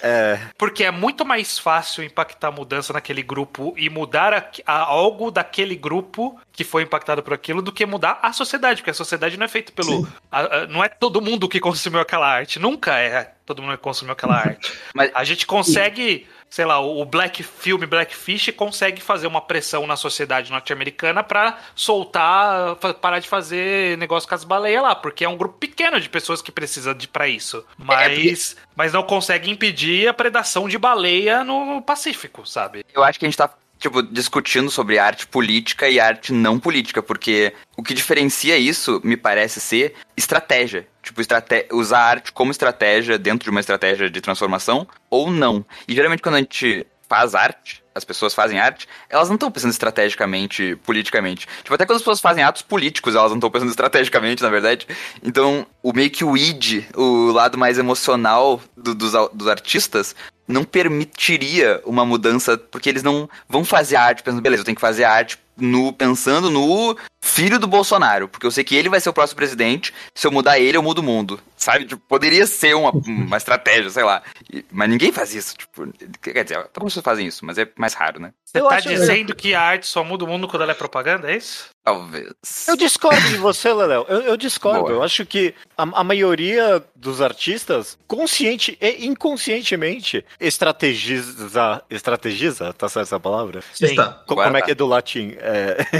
[0.02, 4.78] É, Porque é muito mais fácil impactar a mudança naquele grupo e mudar a- a-
[4.80, 8.94] algo daquele grupo que foi impactado por aquilo do que mudar a sociedade, porque a
[8.94, 10.06] sociedade não é feita pelo.
[10.30, 12.58] a- a- não é todo mundo que consumiu aquela arte.
[12.58, 14.72] Nunca é todo mundo que consumiu aquela arte.
[14.94, 16.26] Mas- A gente consegue.
[16.52, 22.76] Sei lá, o Black Film Blackfish consegue fazer uma pressão na sociedade norte-americana pra soltar,
[23.00, 26.42] parar de fazer negócio com as baleias lá, porque é um grupo pequeno de pessoas
[26.42, 27.64] que precisa de para isso.
[27.78, 32.84] Mas, mas não consegue impedir a predação de baleia no Pacífico, sabe?
[32.92, 33.50] Eu acho que a gente tá
[33.82, 39.16] tipo, discutindo sobre arte política e arte não política, porque o que diferencia isso, me
[39.16, 40.86] parece ser estratégia.
[41.02, 41.66] Tipo, estrate...
[41.72, 45.66] usar a arte como estratégia dentro de uma estratégia de transformação ou não.
[45.88, 49.72] E geralmente quando a gente faz arte, as pessoas fazem arte, elas não estão pensando
[49.72, 51.46] estrategicamente, politicamente.
[51.62, 54.86] Tipo, até quando as pessoas fazem atos políticos, elas não estão pensando estrategicamente, na verdade.
[55.22, 60.14] Então, o meio que o id, o lado mais emocional do- dos, dos artistas,
[60.52, 64.80] não permitiria uma mudança, porque eles não vão fazer arte pensando, beleza, eu tenho que
[64.80, 69.10] fazer arte no, pensando no filho do Bolsonaro, porque eu sei que ele vai ser
[69.10, 71.38] o próximo presidente, se eu mudar ele, eu mudo o mundo.
[71.56, 71.84] Sabe?
[71.84, 74.22] Tipo, poderia ser uma, uma estratégia, sei lá.
[74.52, 75.56] E- mas ninguém faz isso.
[75.56, 75.86] Tipo,
[76.20, 78.32] quer dizer, algumas pessoas fazem isso, mas é mais raro, né?
[78.44, 81.30] Você Eu tá dizendo que a arte só muda o mundo quando ela é propaganda,
[81.30, 81.68] é isso?
[81.84, 82.32] Talvez.
[82.68, 84.06] Eu discordo de você, Leléo.
[84.08, 84.82] Eu, eu discordo.
[84.82, 84.92] Boa.
[84.92, 91.82] Eu acho que a, a maioria dos artistas, consciente e inconscientemente, estrategiza.
[91.90, 92.72] Estrategiza?
[92.72, 93.64] Tá certa essa palavra?
[93.80, 94.22] Está.
[94.28, 95.34] Agora Como é que é do latim?
[95.38, 95.78] É...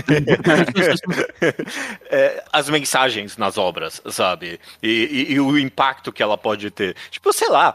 [2.11, 4.61] É, as mensagens nas obras, sabe?
[4.83, 6.95] E, e- e o impacto que ela pode ter.
[7.11, 7.75] Tipo, sei lá,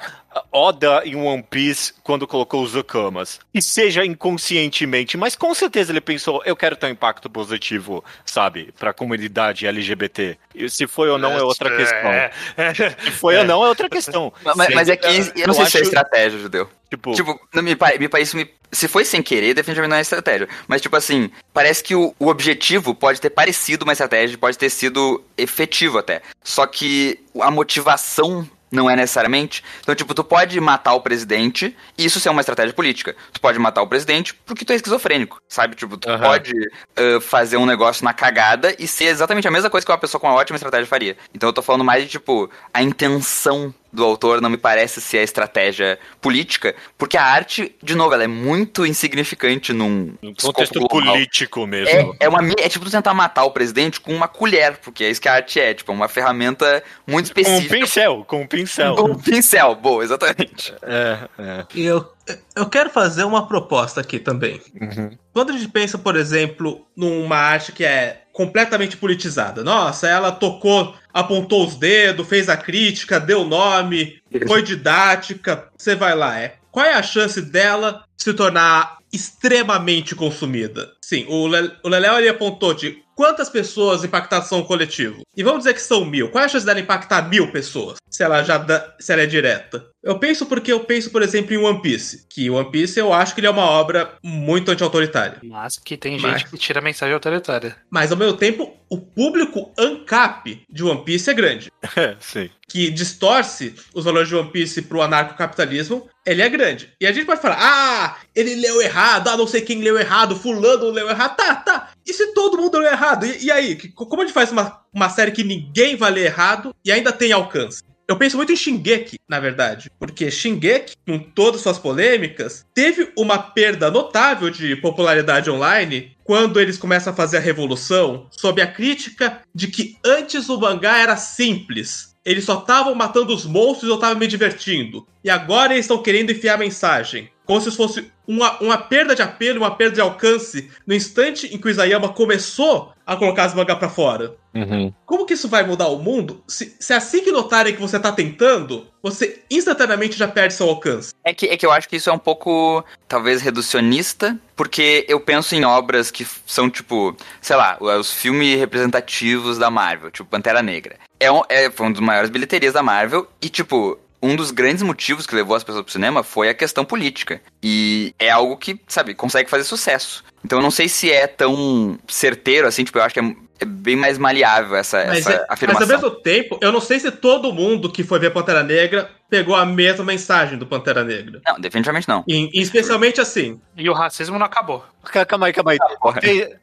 [0.52, 3.40] Oda em One Piece quando colocou os Okamas.
[3.54, 8.74] E seja inconscientemente, mas com certeza ele pensou, eu quero ter um impacto positivo, sabe?
[8.78, 10.38] Pra comunidade LGBT.
[10.56, 12.12] E se foi ou não é outra questão.
[12.12, 12.74] É, é.
[12.74, 14.34] Se foi ou não é outra questão.
[14.56, 16.70] Mas, mas é que eu não sei se é acho- estratégia, judeu.
[16.90, 18.36] Tipo, Tipo, não, me, me parece.
[18.36, 20.48] Me, se foi sem querer, definitivamente não é estratégia.
[20.68, 24.70] Mas, tipo assim, parece que o, o objetivo pode ter parecido uma estratégia, pode ter
[24.70, 26.22] sido efetivo até.
[26.44, 29.64] Só que a motivação não é necessariamente.
[29.82, 33.16] Então, tipo, tu pode matar o presidente e isso ser uma estratégia política.
[33.32, 35.76] Tu pode matar o presidente porque tu é esquizofrênico, sabe?
[35.76, 36.24] Tipo, tu Aham.
[36.24, 36.54] pode
[36.96, 40.20] ah, fazer um negócio na cagada e ser exatamente a mesma coisa que uma pessoa
[40.20, 41.18] com uma ótima estratégia faria.
[41.34, 45.18] Então eu tô falando mais de, tipo, a intenção do autor não me parece ser
[45.18, 51.14] a estratégia política, porque a arte, de novo, ela é muito insignificante num contexto global.
[51.14, 52.16] político mesmo.
[52.20, 55.10] É, é, uma, é tipo tu tentar matar o presidente com uma colher, porque é
[55.10, 57.76] isso que a arte é, tipo, uma ferramenta muito Com um específica.
[57.76, 58.96] pincel, com um pincel.
[58.96, 60.74] Com um pincel, boa, exatamente.
[60.84, 61.66] É, é.
[61.74, 62.08] E eu,
[62.56, 64.62] eu quero fazer uma proposta aqui também.
[64.80, 65.18] Uhum.
[65.34, 70.94] Quando a gente pensa, por exemplo, numa arte que é completamente politizada, nossa, ela tocou,
[71.14, 76.56] apontou os dedos, fez a crítica, deu nome, foi didática, você vai lá, é.
[76.72, 80.92] Qual é a chance dela se tornar extremamente consumida?
[81.02, 85.22] Sim, o, Le o Leléo ele apontou de quantas pessoas impactadas são o coletivo.
[85.36, 86.30] E vamos dizer que são mil.
[86.30, 87.98] Qual é a chance dela impactar mil pessoas?
[88.10, 89.86] Se ela já dá, se ela é direta.
[90.04, 92.26] Eu penso porque eu penso, por exemplo, em One Piece.
[92.30, 95.40] Que One Piece eu acho que ele é uma obra muito anti-autoritária.
[95.44, 97.76] Mas que tem Mas- gente que tira mensagem autoritária.
[97.90, 101.72] Mas ao mesmo tempo, o público ANCAP de One Piece é grande.
[101.96, 102.50] É, sim.
[102.70, 106.90] Que distorce os valores de One Piece pro anarcocapitalismo, ele é grande.
[107.00, 110.36] E a gente pode falar, ah, ele leu errado, ah, não sei quem leu errado,
[110.36, 111.38] fulano leu errado.
[111.38, 111.92] Tá, tá.
[112.06, 113.26] E se todo mundo leu errado?
[113.26, 113.76] E, e aí?
[113.92, 117.32] Como a gente faz uma, uma série que ninguém vai ler errado e ainda tem
[117.32, 117.82] alcance?
[118.10, 123.38] Eu penso muito em Shingeki, na verdade, porque Shingeki, com todas suas polêmicas, teve uma
[123.38, 129.42] perda notável de popularidade online quando eles começam a fazer a revolução sob a crítica
[129.54, 132.16] de que antes o mangá era simples.
[132.28, 135.08] Eles só estavam matando os monstros e eu estava me divertindo.
[135.24, 137.30] E agora eles estão querendo enfiar mensagem.
[137.46, 141.58] Como se fosse uma, uma perda de apelo, uma perda de alcance no instante em
[141.58, 144.36] que o Isayama começou a colocar as mangas pra fora.
[144.58, 144.92] Uhum.
[145.06, 146.44] Como que isso vai mudar o mundo?
[146.48, 151.14] Se, se assim que notarem que você tá tentando, você instantaneamente já perde seu alcance.
[151.24, 155.20] É que, é que eu acho que isso é um pouco, talvez, reducionista, porque eu
[155.20, 160.64] penso em obras que são, tipo, sei lá, os filmes representativos da Marvel, tipo Pantera
[160.64, 160.98] Negra.
[161.20, 164.82] É um, é, foi um dos maiores bilheterias da Marvel e, tipo, um dos grandes
[164.82, 167.42] motivos que levou as pessoas pro cinema foi a questão política.
[167.62, 170.24] E é algo que, sabe, consegue fazer sucesso.
[170.44, 173.66] Então eu não sei se é tão certeiro assim, tipo, eu acho que é, é
[173.66, 175.82] bem mais maleável essa, Mas, essa é- mas afirmação.
[175.84, 179.56] ao mesmo tempo, eu não sei se todo mundo que foi ver Pantera Negra pegou
[179.56, 181.42] a mesma mensagem do Pantera Negra.
[181.46, 182.24] Não, definitivamente não.
[182.28, 183.60] E, e especialmente assim.
[183.76, 184.86] E o racismo não acabou.
[185.04, 185.78] Ca- Calma aí, calma aí.
[186.22, 186.56] Tem,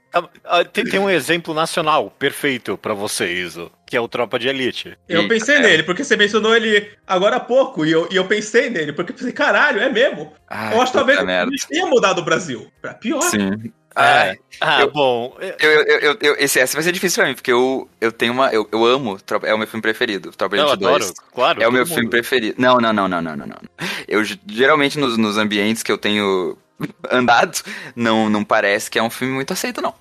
[0.45, 4.49] ah, tem- tem um exemplo nacional perfeito pra você, Iso, que é o Tropa de
[4.49, 4.97] Elite.
[5.09, 5.61] Eu E- pensei é.
[5.61, 9.13] nele, porque você mencionou ele agora há pouco, e eu, e eu pensei nele, porque
[9.13, 10.33] eu pensei, caralho, é mesmo.
[10.49, 12.71] Ai, eu acho que talvez ele tenha mudado o Brasil.
[12.81, 13.23] Pra pior.
[13.23, 13.73] Sim.
[13.97, 14.01] É.
[14.03, 15.37] Ai, Ah, Eu- bom.
[15.41, 18.33] Eu, eu, eu, eu- esse, essa vai ser difícil pra mim, porque eu, eu tenho
[18.33, 18.53] uma.
[18.53, 19.19] Eu, eu amo.
[19.43, 20.31] É o meu filme preferido.
[20.33, 21.15] Tropa de Eu Elite adoro, 2.
[21.33, 21.63] claro.
[21.63, 21.95] É o meu mundo.
[21.95, 22.55] filme preferido.
[22.61, 23.57] Não, não, não, não, não, não, não.
[24.09, 26.57] Eu ge- geralmente nos, nos ambientes que eu tenho
[27.11, 27.61] andado,
[27.95, 29.95] não, não parece que é um filme muito aceito, não.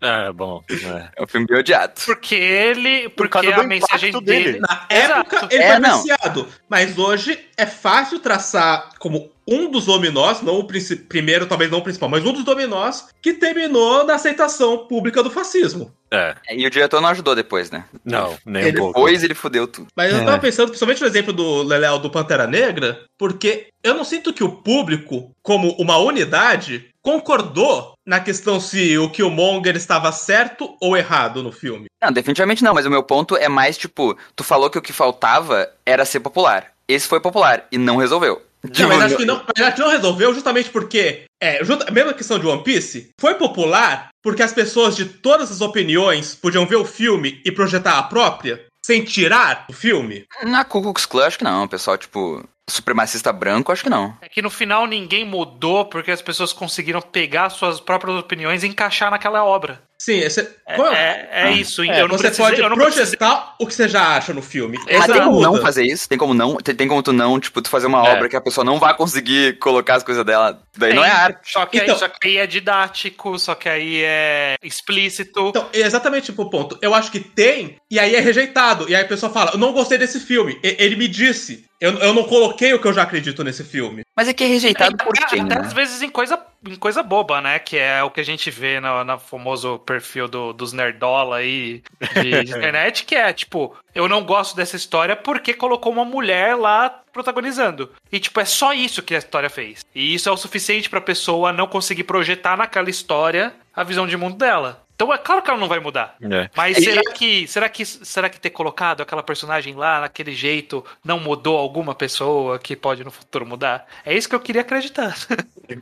[0.00, 0.62] É, bom.
[0.70, 1.08] é.
[1.16, 1.94] É um filme bem odiado.
[2.06, 3.08] Porque ele.
[3.08, 4.44] Por Porque causa a mensagem dele.
[4.52, 4.60] dele.
[4.60, 5.34] Na Exato.
[5.36, 5.96] época, ele É, foi não.
[6.02, 6.48] viciado.
[6.68, 10.66] Mas hoje é fácil traçar como um dos dominós, não o
[11.08, 15.30] primeiro, talvez não o principal, mas um dos dominós que terminou na aceitação pública do
[15.30, 15.90] fascismo.
[16.10, 16.34] É.
[16.50, 17.84] E o diretor não ajudou depois, né?
[18.04, 18.94] Não, nem Ele um pouco.
[18.98, 19.88] Depois ele fudeu tudo.
[19.96, 20.24] Mas eu É.
[20.24, 24.44] tava pensando, principalmente no exemplo do Leléo do Pantera Negra, porque eu não sinto que
[24.44, 31.42] o público, como uma unidade, concordou na questão se o Killmonger estava certo ou errado
[31.42, 31.86] no filme.
[32.02, 34.92] Não, definitivamente não, mas o meu ponto é mais tipo, tu falou que o que
[34.92, 36.72] faltava era ser popular.
[36.86, 38.40] Esse foi popular e não resolveu.
[38.64, 41.90] Não, mas acho que não, mas acho que não resolveu justamente porque, é, junto- a
[41.90, 46.66] mesma questão de One Piece, foi popular porque as pessoas de todas as opiniões podiam
[46.66, 50.24] ver o filme e projetar a própria, sem tirar o filme.
[50.42, 51.64] Na Ku Klux Klan, acho que não.
[51.64, 54.16] O pessoal, tipo, supremacista branco, acho que não.
[54.22, 58.68] É que no final ninguém mudou porque as pessoas conseguiram pegar suas próprias opiniões e
[58.68, 59.82] encaixar naquela obra.
[60.00, 61.82] Sim, esse, É, é, é isso.
[61.82, 64.32] é, eu não você precisei, pode eu não precisei- projetar o que você já acha
[64.32, 64.78] no filme.
[64.86, 66.08] Tem como não fazer isso?
[66.08, 66.56] Tem como não?
[66.58, 68.12] Tem, tem como tu não, tipo, tu fazer uma É.
[68.14, 70.62] obra que a pessoa não vai conseguir colocar as coisas dela.
[70.76, 71.50] Daí não é arte.
[71.50, 75.48] Só que, Então- aí, só que aí é didático, só que aí é explícito.
[75.48, 76.78] Então, é exatamente o ponto.
[76.80, 78.88] Eu acho que tem, e aí é rejeitado.
[78.88, 80.60] E aí a pessoa fala: Eu não gostei desse filme.
[80.62, 81.66] E- ele me disse.
[81.80, 84.02] Eu, eu não coloquei o que eu já acredito nesse filme.
[84.16, 85.60] Mas é que é rejeitado por Até- quem, até né?
[85.64, 87.58] às vezes em coisa, em coisa boba, né?
[87.60, 91.82] Que é o que a gente vê no, no famoso perfil do- dos nerdola aí
[92.20, 96.56] de, de internet, que é tipo, eu não gosto dessa história porque colocou uma mulher
[96.56, 97.92] lá protagonizando.
[98.10, 99.84] E tipo, é só isso que a história fez.
[99.94, 104.16] E isso é o suficiente pra pessoa não conseguir projetar naquela história a visão de
[104.16, 104.82] mundo dela.
[104.98, 106.16] Então é claro que ela não vai mudar.
[106.20, 106.50] É.
[106.56, 110.84] Mas E- será que, será que será que ter colocado aquela personagem lá naquele jeito
[111.04, 113.86] não mudou alguma pessoa que pode no futuro mudar?
[114.04, 115.16] É isso que eu queria acreditar.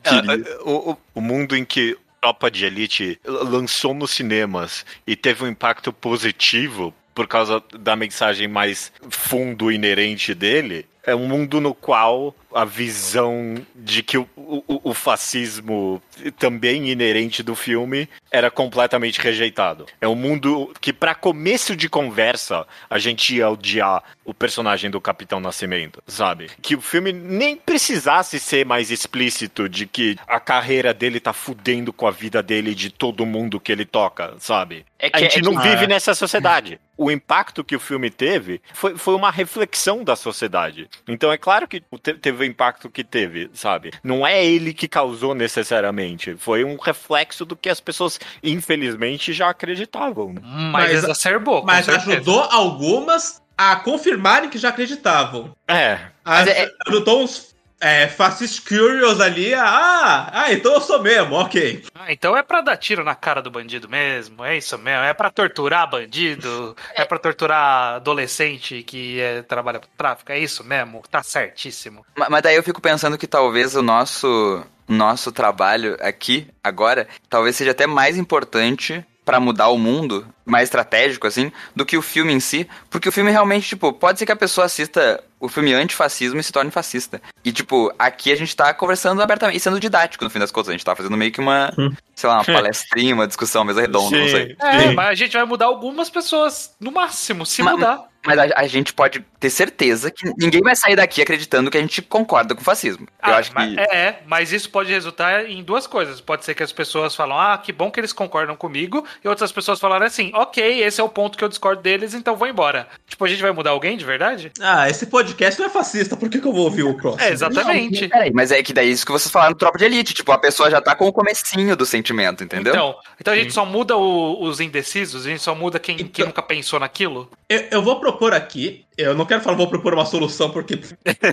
[0.04, 0.20] Ah,
[0.68, 5.48] o, o- o mundo em que Tropa de Elite lançou nos cinemas e teve um
[5.48, 12.34] impacto positivo por causa da mensagem mais fundo inerente dele, é um mundo no qual
[12.56, 16.00] a visão de que o, o- o fascismo
[16.38, 19.86] também inerente do filme era completamente rejeitado.
[20.00, 25.00] É um mundo que, para começo de conversa, a gente ia odiar o personagem do
[25.00, 26.50] Capitão Nascimento, sabe?
[26.62, 31.92] Que o filme nem precisasse ser mais explícito de que a carreira dele tá fudendo
[31.92, 34.84] com a vida dele e de todo mundo que ele toca, sabe?
[34.98, 35.86] É A gente não vive é.
[35.86, 36.80] nessa sociedade.
[36.98, 40.88] O impacto que o filme teve foi, foi uma reflexão da sociedade.
[41.06, 43.92] Então é claro que te- teve impacto que teve, sabe?
[44.02, 46.36] Não é ele que causou necessariamente.
[46.38, 50.34] Foi um reflexo do que as pessoas, infelizmente, já acreditavam.
[50.42, 51.62] Mas, Mas- exacerbou.
[51.64, 52.12] Mas certeza.
[52.12, 55.54] ajudou algumas a confirmarem que já acreditavam.
[55.66, 55.98] É.
[56.24, 59.52] Mas é- Ajudou uns é, fascist curious ali.
[59.54, 61.84] Ah, ah, então eu sou mesmo, ok.
[61.94, 65.02] Ah, então é pra dar tiro na cara do bandido mesmo, é isso mesmo.
[65.04, 70.64] É pra torturar bandido, é, pra torturar adolescente que é, trabalha com tráfico, é isso
[70.64, 72.04] mesmo, tá certíssimo.
[72.16, 77.56] Ma- Mas daí eu fico pensando que talvez o nosso, nosso trabalho aqui, agora, talvez
[77.56, 82.32] seja até mais importante pra mudar o mundo, mais estratégico, assim, do que o filme
[82.32, 82.66] em si.
[82.88, 86.42] Porque o filme realmente, tipo, pode ser que a pessoa assista o filme antifascismo e
[86.44, 87.20] se torne fascista.
[87.44, 90.68] E, tipo, aqui a gente tá conversando abertamente e sendo didático, no fim das contas.
[90.68, 91.72] A gente tá fazendo meio que uma,
[92.14, 94.56] sei lá, uma palestrinha, uma discussão, mesa redonda, não sei.
[94.62, 94.94] É, Sim.
[94.94, 98.04] mas a gente vai mudar algumas pessoas, no máximo, se Ma- mudar.
[98.26, 101.80] Mas a, a gente pode ter certeza que ninguém vai sair daqui acreditando que a
[101.80, 103.06] gente concorda com o fascismo.
[103.26, 103.80] Eu Ah, acho mas- que.
[103.80, 106.20] É, mas isso pode resultar em duas coisas.
[106.20, 109.52] Pode ser que as pessoas falam, ah, que bom que eles concordam comigo, e outras
[109.52, 112.88] pessoas falaram assim, ok, esse é o ponto que eu discordo deles, então vou embora.
[113.06, 114.50] Tipo, a gente vai mudar alguém de verdade?
[114.60, 117.22] Ah, esse podcast não é fascista, por que, que eu vou ouvir o próximo?
[117.22, 118.08] É, exatamente.
[118.08, 120.14] Peraí, mas é que daí isso que vocês falaram Tropa de Elite.
[120.14, 122.72] Tipo, a pessoa já tá com o comecinho do sentimento, entendeu?
[122.74, 126.06] Então, então a gente só muda o- os indecisos, a gente só muda quem, quem
[126.06, 127.30] Então- nunca pensou naquilo.
[127.48, 128.84] Eu, eu vou propor aqui.
[128.96, 130.78] Eu não quero falar, vou propor uma solução, porque.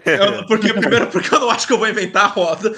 [0.06, 2.76] eu- porque primeiro, porque eu não acho que eu vou inventar a roda.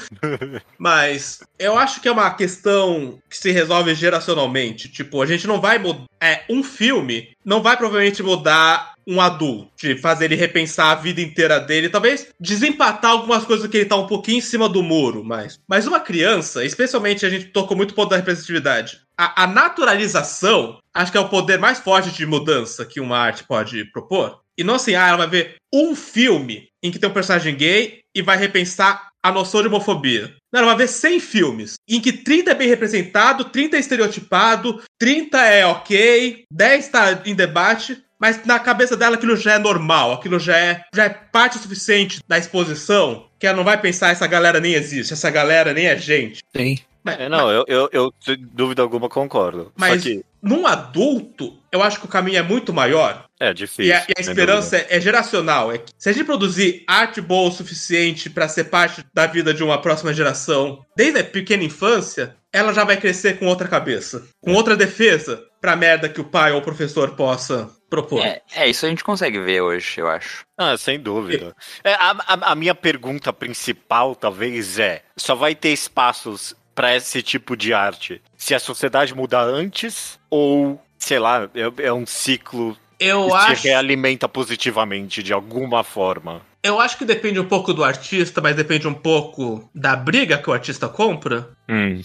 [0.77, 4.89] Mas eu acho que é uma questão que se resolve geracionalmente.
[4.89, 6.05] Tipo, a gente não vai mudar.
[6.21, 11.21] É, um filme não vai provavelmente mudar um adulto, de fazer ele repensar a vida
[11.21, 15.23] inteira dele, talvez desempatar algumas coisas que ele tá um pouquinho em cima do muro,
[15.23, 15.59] mas.
[15.67, 19.01] Mas uma criança, especialmente a gente tocou muito ponto da representatividade.
[19.17, 23.43] A, a naturalização, acho que é o poder mais forte de mudança que uma arte
[23.43, 24.41] pode propor.
[24.57, 28.01] E não assim, ah, ela vai ver um filme em que tem um personagem gay
[28.13, 30.35] e vai repensar a noção de homofobia.
[30.53, 34.81] Não, ela vai ver 100 filmes em que 30 é bem representado, 30 é estereotipado,
[34.99, 38.04] 30 é ok, 10 tá em debate.
[38.19, 42.19] Mas na cabeça dela aquilo já é normal, aquilo já é, já é parte suficiente
[42.27, 45.97] da exposição, que ela não vai pensar essa galera nem existe, essa galera nem é
[45.97, 46.41] gente.
[46.55, 46.77] Sim.
[47.03, 49.71] Mas, É, não, eu, eu, eu, sem dúvida alguma, concordo.
[49.77, 53.25] mas Só que num adulto, eu acho que o caminho é muito maior.
[53.39, 53.93] é E difícil.
[53.93, 55.71] a, e a esperança é, é geracional.
[55.71, 59.53] É que se a gente produzir arte boa o suficiente pra ser parte da vida
[59.53, 64.23] de uma próxima geração, desde a pequena infância, ela já vai crescer com outra cabeça,
[64.41, 68.23] com outra defesa pra merda que o pai ou o professor possa propor.
[68.23, 70.45] É, é, isso a gente consegue ver hoje, eu acho.
[70.55, 71.55] Ah, sem dúvida.
[71.83, 77.23] É, a, a- a minha pergunta principal, talvez, é: só vai ter espaços para esse
[77.23, 82.77] tipo de arte se a sociedade mudar antes ou, sei lá, é, é um ciclo
[82.99, 86.41] Eu que acho, se realimenta positivamente de alguma forma?
[86.61, 90.49] eu acho que depende um pouco do artista, mas depende um pouco da briga que
[90.49, 91.51] o artista compra.
[91.69, 92.01] Hum.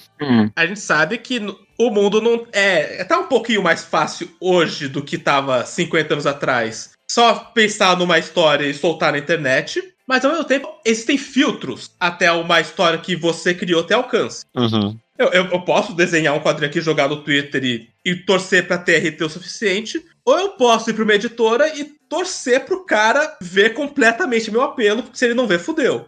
[0.54, 1.40] A gente sabe que
[1.86, 6.26] o mundo não é, tá um pouquinho mais fácil hoje do que tava 50 anos
[6.26, 6.90] atrás.
[7.10, 12.30] Só pensar numa história e soltar na internet, mas ao mesmo tempo existem filtros até
[12.32, 14.44] uma história que você criou ter alcance.
[14.54, 14.96] Uhum.
[15.18, 18.78] Eu, eu- eu posso desenhar um quadrinho aqui, jogar no Twitter e, e torcer pra
[18.78, 23.74] TRT o suficiente, ou eu posso ir pra uma editora e torcer pro cara ver
[23.74, 26.06] completamente meu apelo, porque se ele não ver, fudeu.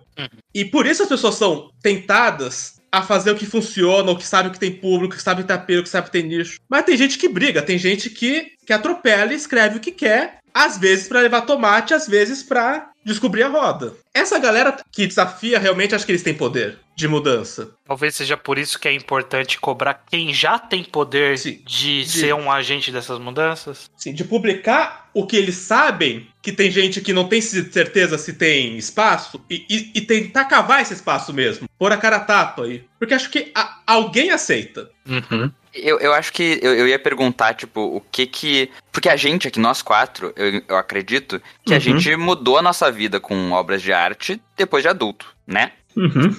[0.55, 4.51] E por isso as pessoas são tentadas a fazer o que funciona, o que sabe
[4.51, 6.61] que tem público, que sabe que tem apelo, que sabe que tem nicho.
[6.69, 10.39] Mas tem gente que briga, tem gente que, que atropela e escreve o que quer,
[10.53, 13.95] às vezes pra levar tomate, às vezes pra descobrir a roda.
[14.15, 17.71] Essa galera que desafia, realmente acho que eles têm poder de mudança.
[17.87, 21.63] Talvez seja por isso que é importante cobrar quem já tem poder Sim.
[21.67, 23.91] de, De- ser um agente dessas mudanças.
[23.99, 28.33] Assim, de publicar o que eles sabem, que tem gente que não tem certeza se
[28.33, 31.69] tem espaço, e, e- e tentar cavar esse espaço mesmo.
[31.79, 32.85] Pôr a cara a tapa aí.
[32.99, 34.91] Porque acho que a- alguém aceita.
[35.07, 35.51] Uhum.
[35.75, 38.71] Eu, eu acho que eu, eu ia perguntar, tipo, o que que.
[38.91, 41.81] Porque a gente aqui, nós quatro, eu, eu acredito que a Uhum.
[41.81, 45.73] gente mudou a nossa vida com obras de arte depois de adulto, né?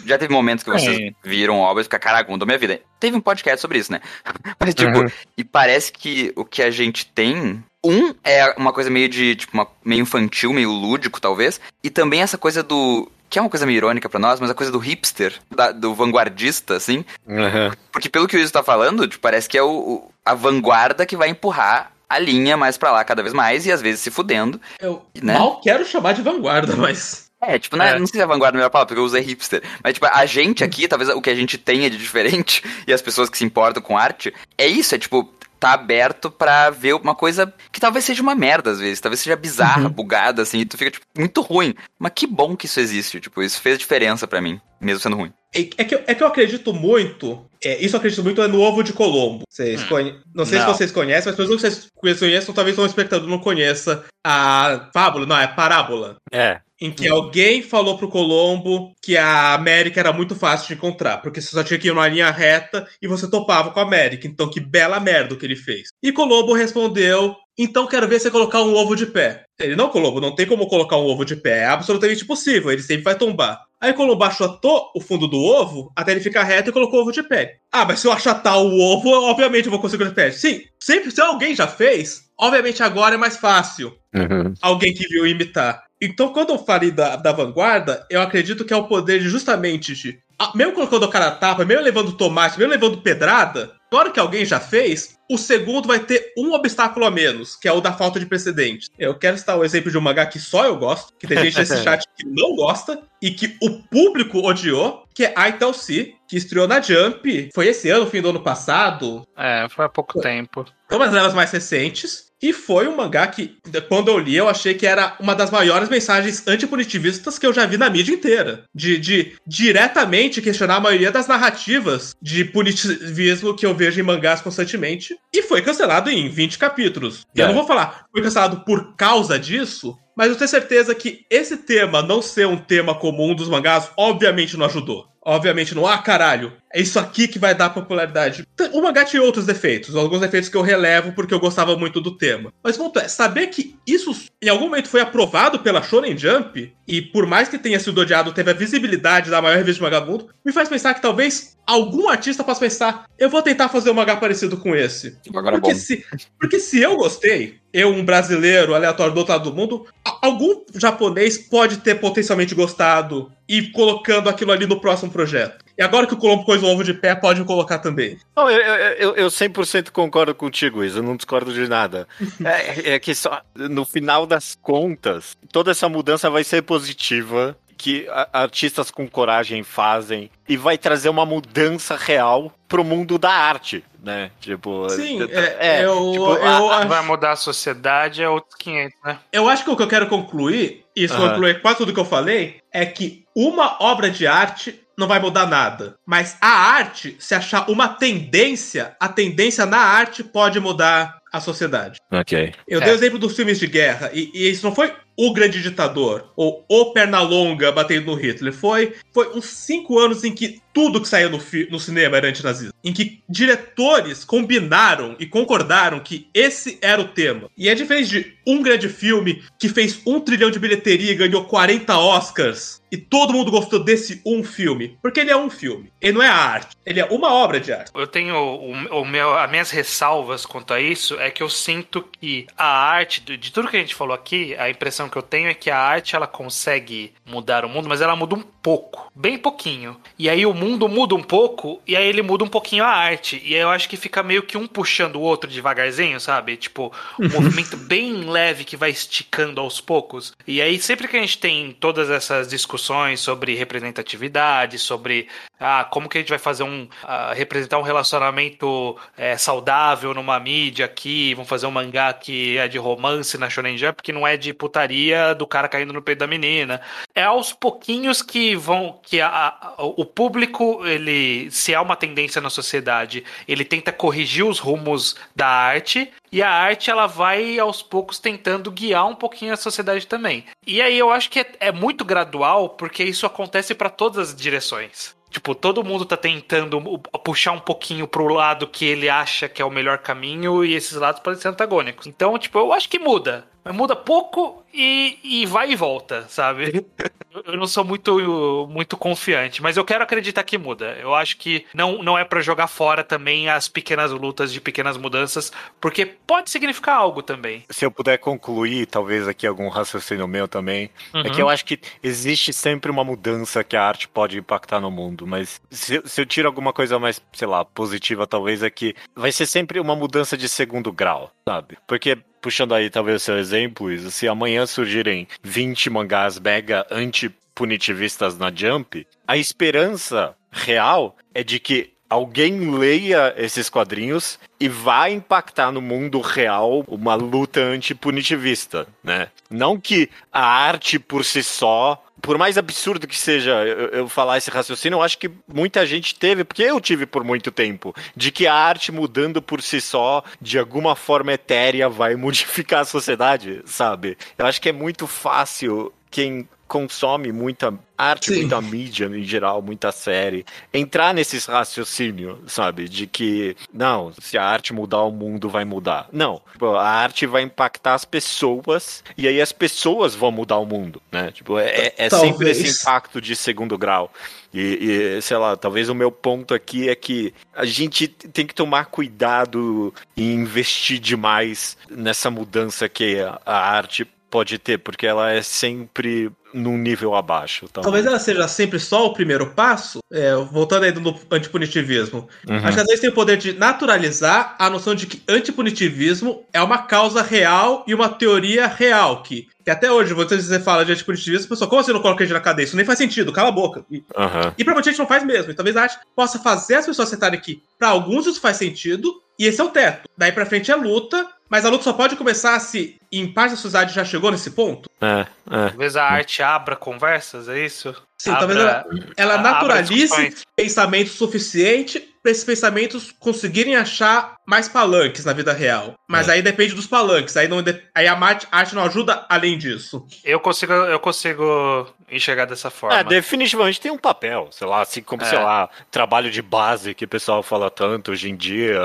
[0.05, 1.11] Já teve momentos que vocês É.
[1.23, 2.79] viram obras e ficaram, caraca, mudou minha vida.
[2.99, 3.99] Teve um podcast sobre isso, né?
[4.59, 5.07] Mas, tipo, Uhum.
[5.37, 7.63] e parece que o que a gente tem.
[7.85, 11.59] Um é uma coisa meio de, tipo, uma- meio infantil, meio lúdico, talvez.
[11.83, 13.11] E também essa coisa do.
[13.29, 15.93] Que é uma coisa meio irônica pra nós, mas a coisa do hipster, da- do
[15.93, 17.03] vanguardista, assim.
[17.27, 17.71] Uhum.
[17.91, 21.05] Porque pelo que o Iso tá falando, tipo, parece que é o, o- a vanguarda
[21.05, 24.11] que vai empurrar a linha mais pra lá cada vez mais e às vezes se
[24.11, 24.61] fudendo.
[24.79, 25.33] Eu Né?
[25.33, 27.31] mal quero chamar de vanguarda, mas.
[27.47, 27.99] É, tipo, não, é- É.
[27.99, 29.61] não sei se é vanguarda a melhor palavra, porque eu usei hipster.
[29.83, 33.01] Mas, tipo, a gente aqui, talvez o que a gente tenha de diferente e as
[33.01, 37.15] pessoas que se importam com arte, é isso, é tipo, tá aberto pra ver uma
[37.15, 40.77] coisa que talvez seja uma merda às vezes, talvez seja bizarra, bugada, assim, e tu
[40.77, 41.73] fica, tipo, muito ruim.
[41.97, 45.31] Mas que bom que isso existe, tipo, isso fez diferença pra mim, mesmo sendo ruim.
[45.55, 47.45] É é que, eu- é que eu acredito muito.
[47.63, 49.43] é, isso eu acredito muito é no ovo de Colombo.
[49.49, 49.87] Vocês Hum.
[49.87, 50.65] conhe- Não sei Não.
[50.65, 55.25] se vocês conhecem, mas pessoas que vocês conhecem, talvez um espectador não conheça a fábula,
[55.25, 56.17] não, é parábola.
[56.31, 56.59] É.
[56.83, 61.39] Em que alguém falou pro Colombo que a América era muito fácil de encontrar, porque
[61.39, 64.27] você só tinha que ir numa linha reta e você topava com a América.
[64.27, 65.87] Então, que bela merda o que ele fez.
[66.03, 69.45] E Colombo respondeu: Então quero ver você colocar um ovo de pé.
[69.57, 71.59] Ele, não, Colombo, não tem como colocar um ovo de pé.
[71.59, 73.61] É absolutamente impossível, ele sempre vai tombar.
[73.79, 77.11] Aí Colombo achatou o fundo do ovo até ele ficar reto e colocou o ovo
[77.13, 77.59] de pé.
[77.71, 80.31] Ah, mas se eu achatar o ovo, obviamente eu vou conseguir o de pé.
[80.31, 84.53] Sim, sempre, se alguém já fez, obviamente agora é mais fácil Uhum.
[84.61, 85.83] alguém que viu imitar.
[86.03, 89.95] Então, quando eu falei da, da vanguarda, eu acredito que é o poder de justamente
[89.95, 90.19] de.
[90.37, 94.19] Ah, Mesmo colocando o cara a tapa, mesmo levando tomate, mesmo levando pedrada, hora que
[94.19, 97.93] alguém já fez, o segundo vai ter um obstáculo a menos, que é o da
[97.93, 98.89] falta de precedente.
[98.97, 101.57] Eu quero citar o exemplo de um mangá que só eu gosto, que tem gente
[101.57, 106.13] nesse chat que não gosta, e que o público odiou, que é I Tell C,
[106.27, 107.49] que estreou na Jump.
[107.53, 109.25] Foi esse ano, fim do ano passado.
[109.37, 110.65] É, foi há pouco tempo.
[110.89, 112.33] Foi uma das delas mais recentes.
[112.43, 113.55] E foi um mangá que,
[113.87, 117.65] quando eu li, eu achei que era uma das maiores mensagens antipunitivistas que eu já
[117.65, 118.65] vi na mídia inteira.
[118.75, 124.41] De, de diretamente questionar a maioria das narrativas de punitivismo que eu vejo em mangás
[124.41, 125.15] constantemente.
[125.33, 127.25] E foi cancelado em 20 capítulos.
[127.35, 127.47] E eu É.
[127.47, 129.97] não vou falar, foi cancelado por causa disso.
[130.15, 134.55] Mas eu tenho certeza que esse tema não ser um tema comum dos mangás, obviamente
[134.55, 135.07] não ajudou.
[135.25, 135.87] Obviamente não.
[135.87, 138.45] Ah, caralho, é isso aqui que vai dar popularidade.
[138.73, 142.17] O mangá tinha outros defeitos, alguns defeitos que eu relevo porque eu gostava muito do
[142.17, 142.51] tema.
[142.61, 146.73] Mas o ponto é, saber que isso em algum momento foi aprovado pela Shonen Jump,
[146.87, 149.99] e por mais que tenha sido odiado, teve a visibilidade da maior revista de mangá
[149.99, 153.89] do mundo, me faz pensar que talvez algum artista possa pensar, eu vou tentar fazer
[153.91, 155.17] um mangá parecido com esse.
[155.33, 155.59] Agora é.
[155.59, 156.05] Porque se,
[156.37, 159.87] porque se eu gostei, eu, um brasileiro aleatório do outro lado do mundo,
[160.21, 165.63] algum japonês pode ter potencialmente gostado e colocando aquilo ali no próximo projeto.
[165.75, 168.17] E agora que o Colombo pôs o ovo de pé, pode colocar também.
[168.35, 172.07] Não, eu, eu, eu, eu 100% concordo contigo, Isa, eu não discordo de nada.
[172.45, 178.07] É, é que só, no final das contas, toda essa mudança vai ser positiva, que
[178.31, 184.31] artistas com coragem fazem, e vai trazer uma mudança real pro mundo da arte, né?
[184.39, 188.55] Tipo, Sim, t- é, eu, tipo, eu, a- acho, Vai mudar a sociedade é outros
[188.57, 189.19] 500, né?
[189.33, 191.31] eu acho que o que eu quero concluir, e isso Aham.
[191.31, 195.45] conclui quase tudo que eu falei, é que uma obra de arte não vai mudar
[195.45, 195.95] nada.
[196.05, 201.99] Mas a arte, se achar uma tendência, a tendência na arte pode mudar a sociedade.
[202.11, 202.53] Ok.
[202.67, 202.85] Eu É.
[202.85, 206.31] dei o exemplo dos filmes de guerra, e, e isso não foi o grande ditador,
[206.35, 208.53] ou o Pernalonga batendo no Hitler.
[208.53, 211.39] Foi, foi uns cinco anos em que tudo que saía no,
[211.69, 212.73] no cinema era antinazista.
[212.83, 217.49] Em que diretores combinaram e concordaram que esse era o tema.
[217.55, 221.45] E é diferente de um grande filme que fez um trilhão de bilheteria e ganhou
[221.45, 222.81] 40 Oscars.
[222.91, 224.97] E todo mundo gostou desse um filme.
[225.01, 225.91] Porque ele é um filme.
[226.01, 226.75] Ele não é arte.
[226.85, 227.91] Ele é uma obra de arte.
[227.93, 232.07] Eu tenho o, o meu, as minhas ressalvas quanto a isso é que eu sinto
[232.19, 235.49] que a arte, de tudo que a gente falou aqui, a impressão que eu tenho
[235.49, 239.37] é que a arte ela consegue mudar o mundo, mas ela muda um pouco, bem
[239.37, 239.97] pouquinho.
[240.17, 243.41] E aí o mundo muda um pouco e aí ele muda um pouquinho a arte.
[243.45, 246.55] E aí eu acho que fica meio que um puxando o outro devagarzinho, sabe?
[246.57, 250.33] Tipo, um movimento bem leve que vai esticando aos poucos.
[250.47, 255.27] E aí sempre que a gente tem todas essas discussões sobre representatividade, sobre
[255.63, 260.39] ah, como que a gente vai fazer um ah, representar um relacionamento é, saudável numa
[260.39, 264.27] mídia aqui, vamos fazer um mangá que é de romance na Shonen Jump, que não
[264.27, 266.81] é de putaria do cara caindo no peito da menina.
[267.15, 272.41] É aos pouquinhos que vão que a- a- o público, ele se há uma tendência
[272.41, 277.81] na sociedade, ele tenta corrigir os rumos da arte e a arte ela vai aos
[277.81, 280.45] poucos tentando guiar um pouquinho a sociedade também.
[280.65, 284.35] E aí eu acho que é, é muito gradual porque isso acontece para todas as
[284.35, 285.15] direções.
[285.33, 286.79] Tipo, todo mundo tá tentando
[287.23, 290.93] puxar um pouquinho pro lado que ele acha que é o melhor caminho e esses
[290.93, 292.05] lados podem ser antagônicos.
[292.05, 293.43] Então, tipo, eu acho que muda.
[293.63, 296.85] Mas muda pouco e, e vai e volta, sabe?
[297.33, 300.95] Eu- não sou muito, muito confiante, mas eu quero acreditar que muda.
[301.01, 304.97] Eu acho que não, não é pra jogar fora também as pequenas lutas de pequenas
[304.97, 305.51] mudanças,
[305.81, 307.63] porque pode significar algo também.
[307.69, 311.23] Se eu puder concluir, talvez aqui algum raciocínio meu também, é Uhum.
[311.31, 315.25] que eu acho que existe sempre uma mudança que a arte pode impactar no mundo,
[315.25, 319.31] mas se, se eu tiro alguma coisa mais, sei lá, positiva, talvez é que vai
[319.31, 321.77] ser sempre uma mudança de segundo grau, sabe?
[321.87, 328.37] Porque puxando aí talvez o seu exemplo, Isa, se amanhã surgirem 20 mangás mega anti-punitivistas
[328.37, 335.71] na Jump, a esperança real é de que alguém leia esses quadrinhos e vai impactar
[335.71, 339.29] no mundo real uma luta antipunitivista, né?
[339.49, 344.37] Não que a arte por si só, por mais absurdo que seja eu, eu falar
[344.37, 348.31] esse raciocínio, eu acho que muita gente teve, porque eu tive por muito tempo, de
[348.31, 353.61] que a arte mudando por si só, de alguma forma etérea, vai modificar a sociedade,
[353.65, 354.17] sabe?
[354.37, 358.41] Eu acho que é muito fácil quem consome muita arte, Sim.
[358.41, 362.89] muita mídia em geral, muita série, entrar nesses raciocínios, sabe?
[362.89, 366.07] De que, não, se a arte mudar, o mundo vai mudar.
[366.11, 366.41] Não.
[366.51, 371.01] Tipo, a arte vai impactar as pessoas e aí as pessoas vão mudar o mundo,
[371.11, 371.31] né?
[371.31, 372.59] Tipo, é, é sempre Talvez.
[372.59, 374.11] esse impacto de segundo grau.
[374.53, 378.53] E, e, sei lá, talvez o meu ponto aqui é que a gente tem que
[378.53, 385.31] tomar cuidado e investir demais nessa mudança que a, a arte pode ter, porque ela
[385.31, 387.67] é sempre num nível abaixo.
[387.69, 392.27] Então, Talvez ela seja sempre só o primeiro passo, é, voltando aí no antipunitivismo.
[392.49, 392.55] Uhum.
[392.57, 396.59] Acho que às vezes tem o poder de naturalizar a noção de que antipunitivismo é
[396.63, 399.21] uma causa real e uma teoria real.
[399.21, 402.23] Que, que até hoje, você, você fala de antipunitivismo, a pessoa, como você não coloca
[402.23, 402.65] ele na cadeia?
[402.65, 403.85] Isso nem faz sentido, cala a boca.
[403.91, 404.51] E, Aham.
[404.57, 405.51] e pra muita gente não faz mesmo.
[405.51, 407.61] E talvez a arte possa fazer as pessoas sentarem aqui.
[407.77, 410.09] Pra alguns isso faz sentido, e esse é o teto.
[410.17, 413.57] Daí pra frente é luta, mas a luta só pode começar se em parte da
[413.57, 414.89] sociedade já chegou nesse ponto.
[414.99, 415.69] É, é.
[415.69, 417.93] Talvez a arte abra conversas, é isso?
[418.19, 418.85] Sim, Abra- talvez ela,
[419.17, 420.41] ela naturalize discussões.
[420.55, 425.93] pensamento suficiente para esses pensamentos conseguirem achar mais palanques na vida real.
[426.09, 426.31] Mas É.
[426.33, 427.37] aí depende dos palanques.
[427.37, 427.57] Aí, não,
[427.93, 430.07] aí a arte, a arte não ajuda além disso.
[430.23, 432.99] Eu consigo, eu consigo enxergar dessa forma.
[432.99, 435.25] É, definitivamente tem um papel, sei lá, assim como, É.
[435.25, 438.79] sei lá, trabalho de base que o pessoal fala tanto hoje em dia,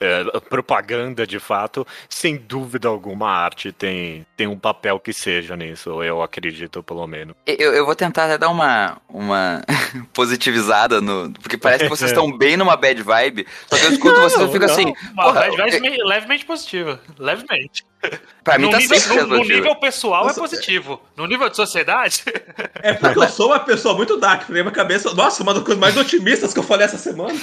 [0.00, 5.56] é, propaganda de fato, sem dúvida alguma a arte tem, tem um papel que seja
[5.56, 7.34] nisso, eu acredito pelo menos.
[7.46, 9.62] Eu, eu vou tentar até dar uma, uma
[10.12, 11.32] positivizada no.
[11.32, 13.46] Porque parece que vocês estão bem numa bad vibe.
[13.66, 14.94] Só que eu escuto vocês e fico assim.
[15.12, 17.00] Uma porra, vibe levemente, levemente positiva.
[17.18, 17.84] Levemente.
[18.44, 21.02] Pra mim No tá nível, sempre no- no nível pessoal Nossa, é positivo.
[21.16, 22.22] No nível de sociedade,
[22.82, 25.12] É porque eu sou uma pessoa muito dark, pra minha cabeça.
[25.14, 27.38] Nossa, uma das coisas mais otimistas que eu falei essa semana.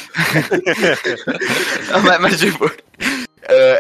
[2.04, 2.72] mas, mas, tipo.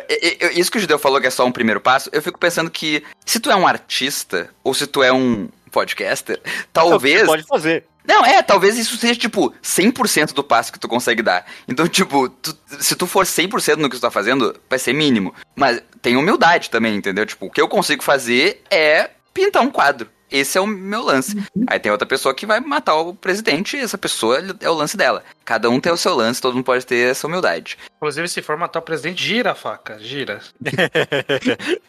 [0.10, 2.70] e- isso que o Judeu falou que é só um primeiro passo, eu fico pensando
[2.70, 6.68] que se tu é um artista, ou se tu é um podcaster, É o que
[6.74, 7.22] talvez.
[7.22, 7.86] você pode fazer.
[8.08, 11.46] Não, é, talvez isso seja, tipo, 100% do passo que tu consegue dar.
[11.68, 15.34] Então, tipo, tu- se tu for 100% no que tu tá fazendo, vai ser mínimo.
[15.56, 17.26] Mas tem humildade também, entendeu?
[17.26, 20.10] Tipo, o que eu consigo fazer é pintar um quadro.
[20.32, 21.36] Esse é o meu lance.
[21.68, 24.98] Aí tem outra pessoa que vai matar o presidente e essa pessoa é o lance
[24.98, 25.24] dela.
[25.44, 27.78] Cada um tem o seu lance, todo mundo pode ter essa humildade.
[27.98, 30.42] inclusive, se for matar o presidente, gira a faca, gira.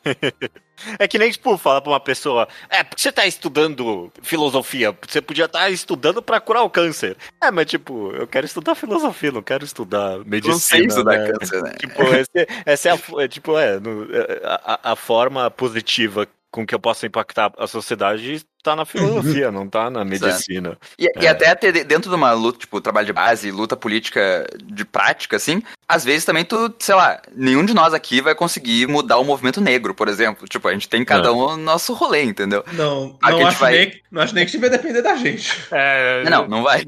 [0.99, 4.95] É que nem, tipo, falar pra uma pessoa, é, porque você tá estudando filosofia?
[5.09, 7.17] Você podia estar estudando pra curar o câncer.
[7.43, 10.53] É, mas, tipo, eu quero estudar filosofia, não quero estudar medicina.
[10.53, 11.33] Não sei da né?
[11.33, 11.73] câncer, né?
[11.81, 16.67] Tipo, esse- essa é a, é, tipo, é, no- é, a, a forma positiva com
[16.67, 20.77] que eu posso impactar a sociedade tá na filosofia, não tá na medicina.
[20.99, 21.29] E, e É.
[21.29, 25.37] até ter de- dentro de uma luta, tipo, trabalho de base, luta política de prática,
[25.37, 29.25] assim, às vezes também tu, sei lá, nenhum de nós aqui vai conseguir mudar o
[29.25, 30.47] movimento negro, por exemplo.
[30.49, 32.65] Tipo, a gente tem cada um o nosso rolê, entendeu?
[32.73, 35.15] Não, Aqui a não gente acho, vai- nem, não acho nem que vai depender da
[35.17, 35.53] gente.
[35.71, 36.85] É, Não, não vai.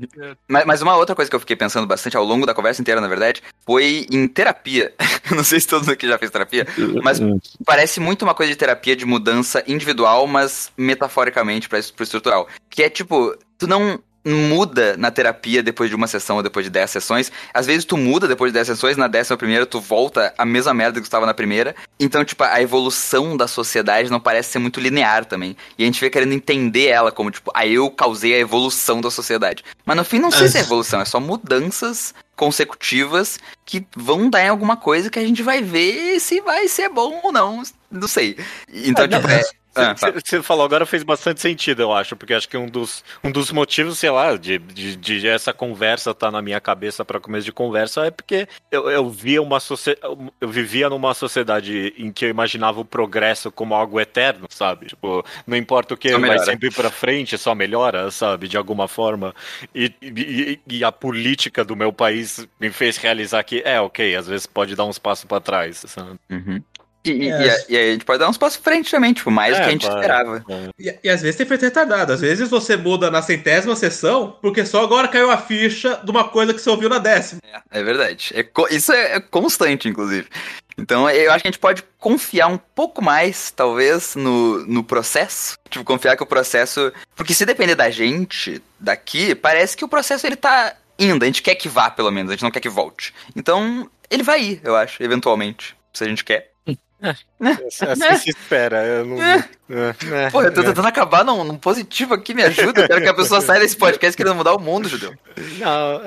[0.49, 3.01] Mas, mas uma outra coisa que eu fiquei pensando bastante ao longo da conversa inteira,
[3.01, 4.93] na verdade, foi em terapia.
[5.31, 6.66] Não sei se todo mundo aqui já fez terapia,
[7.03, 7.20] mas
[7.66, 12.49] parece muito uma coisa de terapia de mudança individual, mas metaforicamente para pro estrutural.
[12.71, 16.71] Que é tipo, tu não muda na terapia depois de uma sessão ou depois de
[16.71, 17.33] 10 sessões.
[17.53, 20.75] Às vezes tu muda depois de 10 sessões, na décima primeira tu volta a mesma
[20.75, 21.75] merda que tu estava na primeira.
[21.99, 25.57] Então, tipo, a evolução da sociedade não parece ser muito linear também.
[25.79, 29.11] E a gente vê querendo entender ela como, tipo, aí eu causei a evolução da
[29.11, 29.64] sociedade.
[29.85, 34.45] Mas no fim não sei se é evolução, é só mudanças consecutivas que vão dar
[34.45, 37.62] em alguma coisa que a gente vai ver se vai ser bom ou não.
[37.91, 38.37] Não sei.
[38.73, 39.43] Então, Ah, tipo, não, é.
[39.79, 40.20] Ah, Você fala.
[40.24, 43.51] você falou agora fez bastante sentido, eu acho, porque acho que um dos, um dos
[43.53, 47.53] motivos, sei lá, de, de, de essa conversa tá na minha cabeça para começo de
[47.53, 52.29] conversa é porque eu, eu via uma sociedade, eu vivia numa sociedade em que eu
[52.29, 54.87] imaginava o progresso como algo eterno, sabe?
[54.87, 58.49] Tipo, não importa o que, Só vai sempre para frente, só melhora, sabe?
[58.49, 59.35] De alguma forma.
[59.74, 64.26] E, e, e a política do meu país me fez realizar que é ok, às
[64.26, 66.18] vezes pode dar uns passos para trás, sabe?
[66.31, 66.62] Uhum.
[67.05, 67.47] E, É.
[67.47, 69.61] e a- e aí a gente pode dar uns passos frente também, tipo, mais do
[69.61, 70.01] É, que a gente claro.
[70.01, 70.45] esperava.
[70.79, 72.13] E, e às vezes tem feito retardado.
[72.13, 76.29] Às vezes você muda na centésima sessão, porque só agora caiu a ficha de uma
[76.29, 77.41] coisa que você ouviu na décima.
[77.71, 78.33] É verdade.
[78.35, 80.29] É co- isso é, é constante, inclusive.
[80.77, 85.57] Então eu acho que a gente pode confiar um pouco mais, talvez, no, no processo.
[85.71, 86.93] Tipo, confiar que o processo.
[87.17, 91.23] Porque se depender da gente daqui, parece que o processo ele tá indo.
[91.23, 93.13] A gente quer que vá, pelo menos, a gente não quer que volte.
[93.35, 95.77] Então, ele vai ir, eu acho, eventualmente.
[95.93, 96.53] Se a gente quer.
[97.01, 98.85] Assim se espera.
[98.85, 99.39] Eu não, É.
[99.71, 100.65] é, é, Pô, eu tô é.
[100.65, 102.83] tentando acabar num, num positivo aqui, me ajuda.
[102.83, 105.15] Eu quero que a pessoa saia desse podcast querendo mudar o mundo, Judeu.
[105.59, 106.01] Não,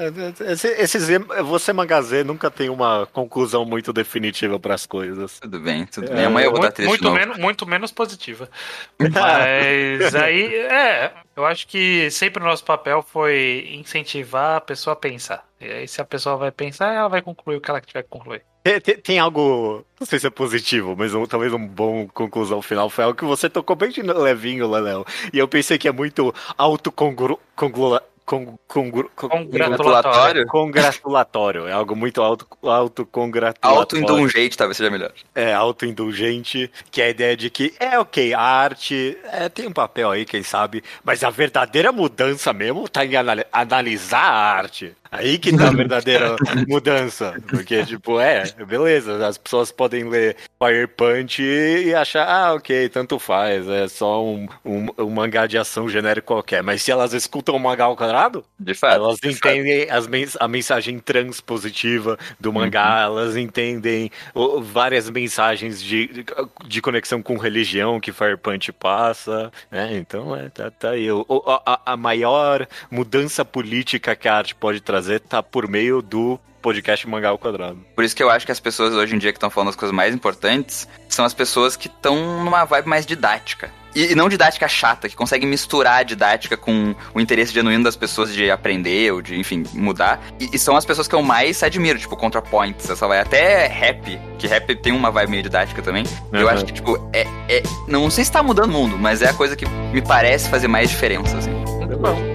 [0.77, 5.39] esse, você Magazê nunca tem uma conclusão muito definitiva para as coisas.
[5.39, 6.25] Tudo bem, tudo É, bem.
[6.25, 7.15] Amanhã eu vou dar muito, triste muito, novo.
[7.15, 8.49] menos, muito menos positiva.
[8.99, 14.97] Mas aí, é, eu acho que sempre o nosso papel foi incentivar a pessoa a
[14.97, 15.47] pensar.
[15.59, 18.09] E aí, se a pessoa vai pensar, ela vai concluir o que ela tiver que
[18.09, 18.43] concluir.
[18.63, 22.89] Tem, tem- algo, não sei se é positivo, mas um- talvez um bom conclusão final
[22.91, 25.03] foi algo que você tocou bem de levinho, Léo.
[25.33, 26.33] E eu pensei que é muito
[28.23, 30.47] con- con- Congratulatório?
[30.47, 31.67] Congratulatório.
[31.67, 33.77] É algo muito auto, autocongratulatório.
[33.79, 35.11] Autoindulgente talvez seja melhor.
[35.35, 39.73] É, autoindulgente, que é a ideia de que é ok, a arte é, tem um
[39.73, 44.95] papel aí, quem sabe, mas a verdadeira mudança mesmo tá em anali- analisar a arte.
[45.13, 46.37] Aí que tá a verdadeira
[46.69, 47.35] mudança.
[47.49, 53.19] Porque, tipo, é, beleza, as pessoas podem ler Fire Punch e achar, ah, ok, tanto
[53.19, 56.63] faz, é só um, um, um mangá de ação genérico qualquer.
[56.63, 58.95] Mas se elas escutam o mangá ao quadrado, De fato.
[58.95, 59.49] elas de fato.
[59.49, 66.23] entendem as mens- a mensagem transpositiva do mangá, elas entendem o- várias mensagens de,
[66.65, 69.89] de conexão com religião que Fire Punch passa, né?
[69.97, 71.11] Então, é, tá, tá aí.
[71.11, 71.25] O-
[71.65, 77.07] a, a maior mudança política que a arte pode trazer tá por meio do podcast
[77.09, 77.79] Mangá ao Quadrado.
[77.95, 79.75] Por isso que eu acho que as pessoas hoje em dia que estão falando as
[79.75, 83.71] coisas mais importantes são as pessoas que estão numa vibe mais didática.
[83.95, 87.95] E, e não didática chata, que conseguem misturar a didática com o interesse genuíno das
[87.95, 90.21] pessoas de aprender ou de, enfim, mudar.
[90.39, 94.17] E, e são as pessoas que eu mais admiro, tipo, ContraPoints, essa vai até rap,
[94.37, 96.05] que rap tem uma vibe meio didática também.
[96.31, 96.47] Eu Uhum.
[96.49, 97.63] acho que, tipo, é, é.
[97.87, 100.67] Não sei se tá mudando o mundo, mas é a coisa que me parece fazer
[100.69, 101.51] mais diferença, assim.
[101.51, 102.30] Muito bom.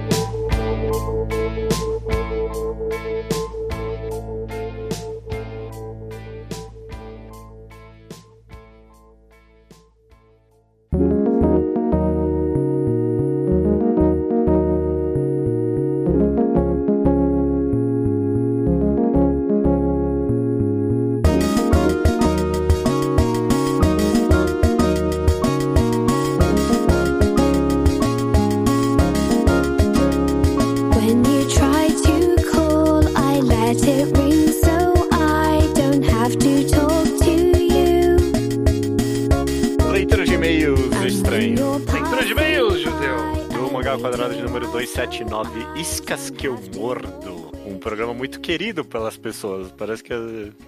[40.47, 41.59] e-mails estranhos.
[41.91, 43.17] Leitura de e-mails, judeu!
[43.49, 47.51] Do Mangal Quadrado de número 279, Iscas que eu mordo.
[47.65, 49.73] Um programa muito querido pelas pessoas.
[49.73, 50.13] Parece que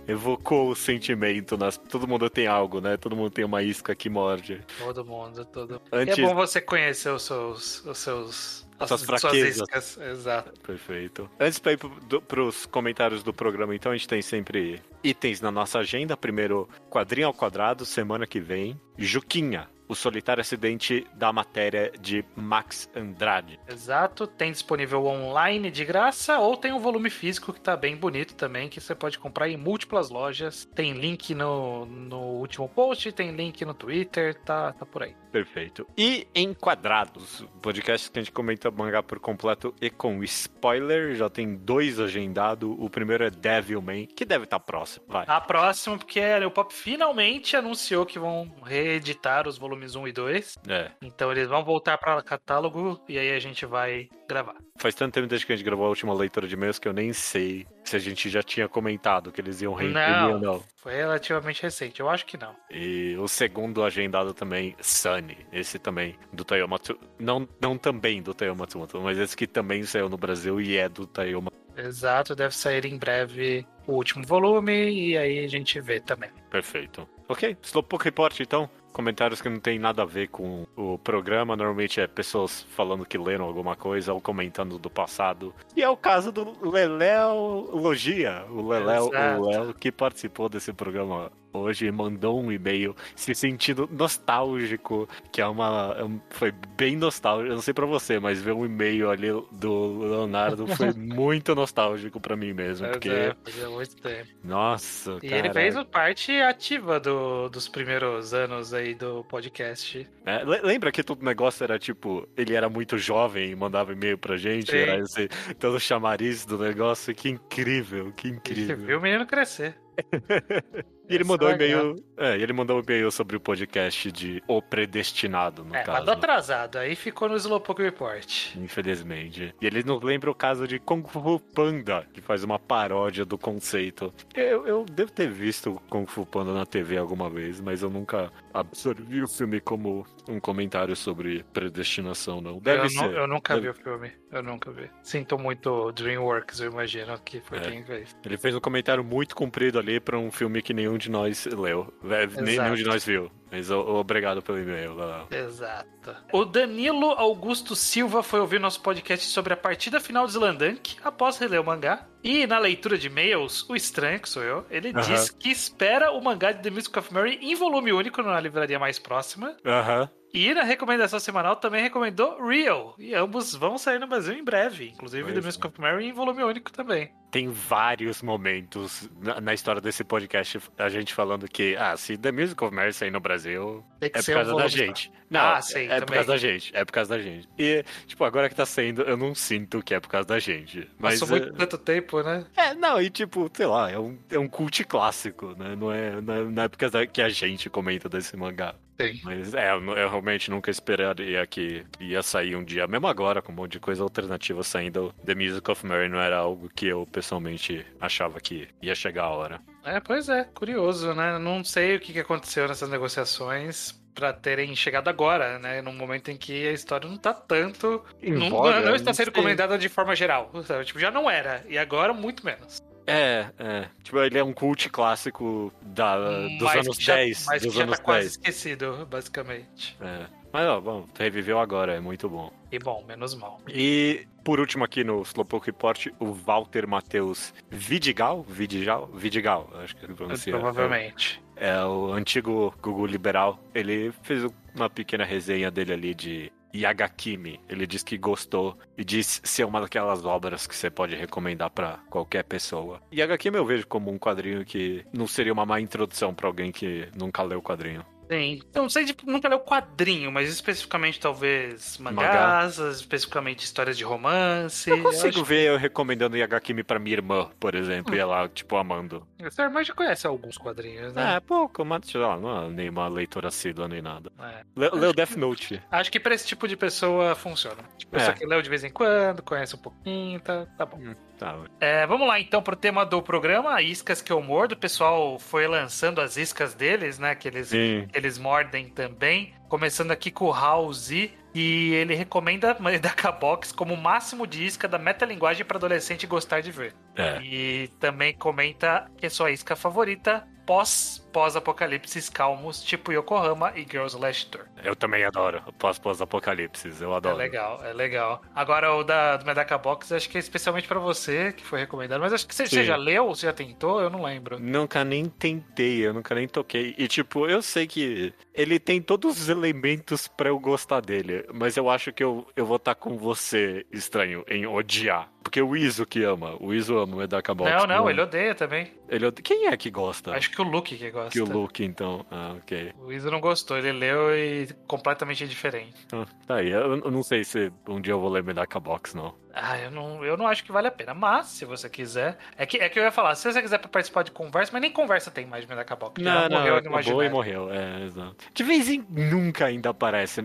[0.06, 1.58] evocou o sentimento.
[1.58, 1.78] Nas...
[1.78, 2.98] Todo mundo tem algo, né?
[2.98, 4.62] Todo mundo tem uma isca que morde.
[4.80, 6.20] Todo mundo, todo é Antes...
[6.20, 9.58] É bom você conhecer os seus, os seus suas suas fraquezas.
[9.58, 9.98] iscas.
[9.98, 10.60] Exato.
[10.62, 11.30] Perfeito.
[11.40, 15.52] Antes para ir do, pros comentários do programa, então, a gente tem sempre itens na
[15.52, 16.16] nossa agenda.
[16.16, 18.80] Primeiro, quadrinho ao quadrado, semana que vem.
[18.98, 23.60] Juquinha, o solitário acidente da matéria de Max Andrade.
[23.68, 24.28] Exato.
[24.28, 28.70] Tem disponível online de graça ou tem um volume físico que tá bem bonito também,
[28.70, 30.70] que você pode comprar em múltiplas lojas.
[30.76, 35.16] Tem link no, no último post, tem link no Twitter, tá, tá por aí.
[35.32, 35.88] Perfeito.
[35.98, 41.16] E Enquadrados, podcast que a gente comenta mangá por completo e com spoiler.
[41.16, 42.76] Já tem dois agendados.
[42.78, 45.06] O primeiro é Devilman, que deve estar próximo.
[45.08, 45.26] Vai.
[45.28, 50.56] A próxima, porque a Leopop finalmente anunciou que vão reeditar os volumes 1 e 2.
[50.68, 50.92] É.
[51.02, 54.56] Então eles vão voltar para catálogo e aí a gente vai gravar.
[54.78, 56.94] Faz tanto tempo desde que a gente gravou a última leitura de e-mails que eu
[56.94, 60.64] nem sei se a gente já tinha comentado que eles iam reimprimir ou não.
[60.78, 62.56] Foi relativamente recente, eu acho que não.
[62.70, 65.38] E o segundo agendado também, Sunny.
[65.52, 66.98] Esse também, do Taiyo Matsu...
[67.20, 70.88] Não, não também do Taiyo Matsumoto, mas esse que também saiu no Brasil e é
[70.88, 71.60] do Taiyo Matsumoto.
[71.80, 76.30] Exato, deve sair em breve o último volume e aí a gente vê também.
[76.50, 77.08] Perfeito.
[77.28, 78.70] Ok, Slowpoke Report então.
[78.92, 81.56] Comentários que não tem nada a ver com o programa.
[81.56, 85.54] Normalmente é pessoas falando que leram alguma coisa ou comentando do passado.
[85.76, 88.46] E é o caso do Leléo Logia.
[88.50, 95.08] O Leléo, o Léo que participou desse programa hoje mandou um e-mail se sentindo nostálgico.
[95.32, 95.96] Que é uma.
[95.98, 97.52] é foi bem nostálgico.
[97.52, 102.20] Eu não sei pra você, mas ver um e-mail ali do Leonardo foi muito nostálgico
[102.20, 102.88] pra mim mesmo.
[102.88, 104.30] Porque, É, fazia muito tempo.
[104.44, 105.18] nossa.
[105.24, 110.08] E ele fez parte ativa do, dos primeiros anos aí do podcast.
[110.26, 114.18] É, le- lembra que todo negócio era tipo, ele era muito jovem e mandava e-mail
[114.18, 114.78] pra gente, Sim.
[114.78, 115.28] era esse
[115.60, 118.78] todo chamariz do negócio, que incrível, que Você incrível.
[118.78, 119.76] viu o menino crescer.
[121.10, 124.62] E ele mandou um e-mail, é, ele mandou um e-mail sobre o podcast de O
[124.62, 126.00] Predestinado, no É, caso.
[126.00, 128.56] mandou atrasado, aí ficou no Slowpoke Report.
[128.56, 129.54] Infelizmente.
[129.60, 133.38] E ele nos lembra o caso de Kung Fu Panda, que faz uma paródia do
[133.38, 134.14] conceito.
[134.36, 138.32] Eu, eu devo ter visto Kung Fu Panda na TV alguma vez, mas eu nunca
[138.54, 142.60] absorvi o filme como um comentário sobre predestinação, não.
[142.60, 143.02] Deve eu, ser.
[143.02, 144.90] nu- eu nunca Deve- vi o filme, eu nunca vi.
[145.02, 147.62] Sinto muito Dreamworks, eu imagino que foi É.
[147.62, 148.16] quem fez.
[148.26, 151.92] Ele fez um comentário muito comprido ali pra um filme que nenhum de nós leu.
[152.10, 152.44] É, Exato.
[152.44, 153.32] Nenhum de nós viu.
[153.52, 154.94] Mas obrigado pelo e-mail.
[154.94, 155.26] Léo.
[155.32, 156.16] Exato.
[156.32, 161.40] O Danilo Augusto Silva foi ouvir nosso podcast sobre a partida final de Slandank após
[161.40, 162.06] reler o mangá.
[162.24, 165.02] E na leitura de e-mails, o estranho, que sou eu, ele Aham.
[165.02, 168.78] diz que espera o mangá de The Music of Mary em volume único na livraria
[168.78, 169.56] mais próxima.
[169.66, 170.08] Aham.
[170.34, 172.94] E na recomendação semanal também recomendou Real.
[173.00, 174.90] E ambos vão sair no Brasil em breve.
[174.90, 175.44] Inclusive Pois The é.
[175.44, 177.12] Music of Mary em volume único também.
[177.32, 182.32] Tem vários momentos na, na história desse podcast a gente falando que, ah, se The
[182.32, 185.12] Music of Mary sair no Brasil, é por causa um da gente.
[185.30, 186.16] Não, Ah, sim, é por também.
[186.16, 186.72] causa da gente.
[186.76, 187.48] É por causa da gente.
[187.58, 190.90] E, tipo, agora que tá saindo, eu não sinto que é por causa da gente.
[190.98, 191.20] Mas.
[191.20, 192.46] Passou é- muito tanto tempo, né?
[192.56, 195.76] É, não, e tipo, sei lá, é um, é um cult clássico, né?
[195.76, 196.78] Não é, não é, não é por
[197.12, 198.74] que a gente comenta desse mangá.
[199.00, 199.20] Sim.
[199.24, 203.52] Mas é, eu, eu realmente nunca esperaria que ia sair um dia, mesmo agora, com
[203.52, 205.14] um monte de coisa alternativa saindo.
[205.26, 209.30] The Music of Mary não era algo que eu pessoalmente achava que ia chegar a
[209.30, 209.62] hora.
[209.84, 211.38] É, pois é, curioso, né?
[211.40, 215.82] Não sei o que aconteceu nessas negociações pra terem chegado agora, né?
[215.82, 218.04] Num momento em que a história não tá tanto.
[218.22, 220.52] Não, não está sendo comentada de forma geral.
[220.66, 220.84] sabe?
[220.90, 221.64] Tipo, já não era.
[221.70, 222.82] E agora, muito menos.
[223.10, 223.88] É, é.
[224.04, 227.46] Tipo, ele é um cult clássico da, dos Mas anos que já- 10.
[227.48, 228.32] Mas dos que já anos tá quase 10.
[228.34, 229.98] esquecido, basicamente.
[230.02, 230.26] É.
[230.52, 232.52] Mas ó, bom, reviveu agora, é muito bom.
[232.72, 233.60] E bom, menos mal.
[233.68, 240.06] E por último aqui no Slowpoke Report, o Walter Matheus Vidigal, Vidigal, Vidigal, acho que
[240.06, 240.52] ele pronuncia.
[240.54, 241.40] Provavelmente.
[241.56, 243.60] É o antigo Gugu liberal.
[243.76, 244.44] Ele fez
[244.74, 247.60] uma pequena resenha dele ali de Yagakimi.
[247.68, 252.00] Ele diz que gostou e diz ser uma daquelas obras que você pode recomendar pra
[252.10, 253.02] qualquer pessoa.
[253.14, 257.08] Yagakimi eu vejo como um quadrinho que não seria uma má introdução pra alguém que
[257.16, 258.06] nunca leu o quadrinho.
[258.30, 258.62] Sim.
[258.74, 264.90] Eu não sei de nunca leu quadrinho, mas especificamente talvez mangás, especificamente histórias de romance.
[264.90, 268.76] Eu consigo acho ver eu recomendando Yagakimi pra minha irmã, por exemplo, e ela, tipo,
[268.78, 269.28] amando.
[269.38, 271.36] que Sua irmã já conhece alguns quadrinhos, né?
[271.36, 274.32] É, pouco, mas lá, não é nenhuma leitora assídua nem nada.
[274.40, 274.64] É.
[274.76, 275.82] Le- Leu Death Note.
[275.92, 277.78] Acho que pra esse tipo de pessoa funciona.
[277.98, 278.20] Tipo, É.
[278.20, 281.00] pessoa que leu de vez em quando, conhece um pouquinho, tá, tá bom.
[281.40, 284.74] Tá, É, vamos lá então pro tema do programa, iscas que eu mordo.
[284.76, 287.34] O pessoal foi lançando as iscas deles, né?
[287.34, 289.54] Que eles, que eles mordem também.
[289.68, 291.12] Começando aqui com o House,
[291.54, 296.28] e ele recomenda a Medaka Box como o máximo de isca da metalinguagem para adolescente
[296.28, 296.94] gostar de ver.
[297.16, 297.42] É.
[297.42, 304.18] E também comenta que é sua isca favorita pós pós-apocalipses calmos, tipo Yokohama e Girls
[304.18, 304.66] Last Tour.
[304.84, 306.90] Eu também adoro pós pós-apocalipse.
[307.02, 307.36] Eu É adoro.
[307.36, 308.42] legal, é legal.
[308.56, 312.20] Agora o da do Medaka Box, acho que é especialmente pra você que foi recomendado,
[312.22, 314.02] mas acho que você, você já leu ou você já tentou?
[314.02, 314.60] Eu não lembro.
[314.60, 316.96] Nunca nem tentei, eu nunca nem toquei.
[316.98, 321.78] E tipo, eu sei que ele tem todos os elementos pra eu gostar dele, mas
[321.78, 325.30] eu acho que eu, eu vou estar com você, estranho, em odiar.
[325.44, 327.72] Porque o Iso que ama, o Iso ama o Medaka Box.
[327.72, 328.92] não, não, ele odeia também.
[329.08, 330.34] ele ode- Quem é que gosta?
[330.36, 331.32] Acho que o Luke que gosta.
[331.32, 332.26] que o Luke, então.
[332.30, 332.92] Ah, ok.
[333.00, 335.96] O Iso não gostou, ele leu e completamente diferente.
[336.12, 339.16] Ah, tá aí, eu, eu não sei se um dia eu vou ler Medaka Box,
[339.16, 339.34] não.
[339.62, 341.14] Ah, eu não, eu não acho que vale a pena.
[341.14, 342.38] Mas, se você quiser.
[342.58, 344.92] É que, é que eu ia falar, se você quiser participar de conversa, mas nem
[344.92, 346.22] conversa tem mais de Medaka Box.
[346.22, 348.36] Não, não, morreu acabou e morreu, é, exato.
[348.54, 350.42] De vez em nunca ainda aparece,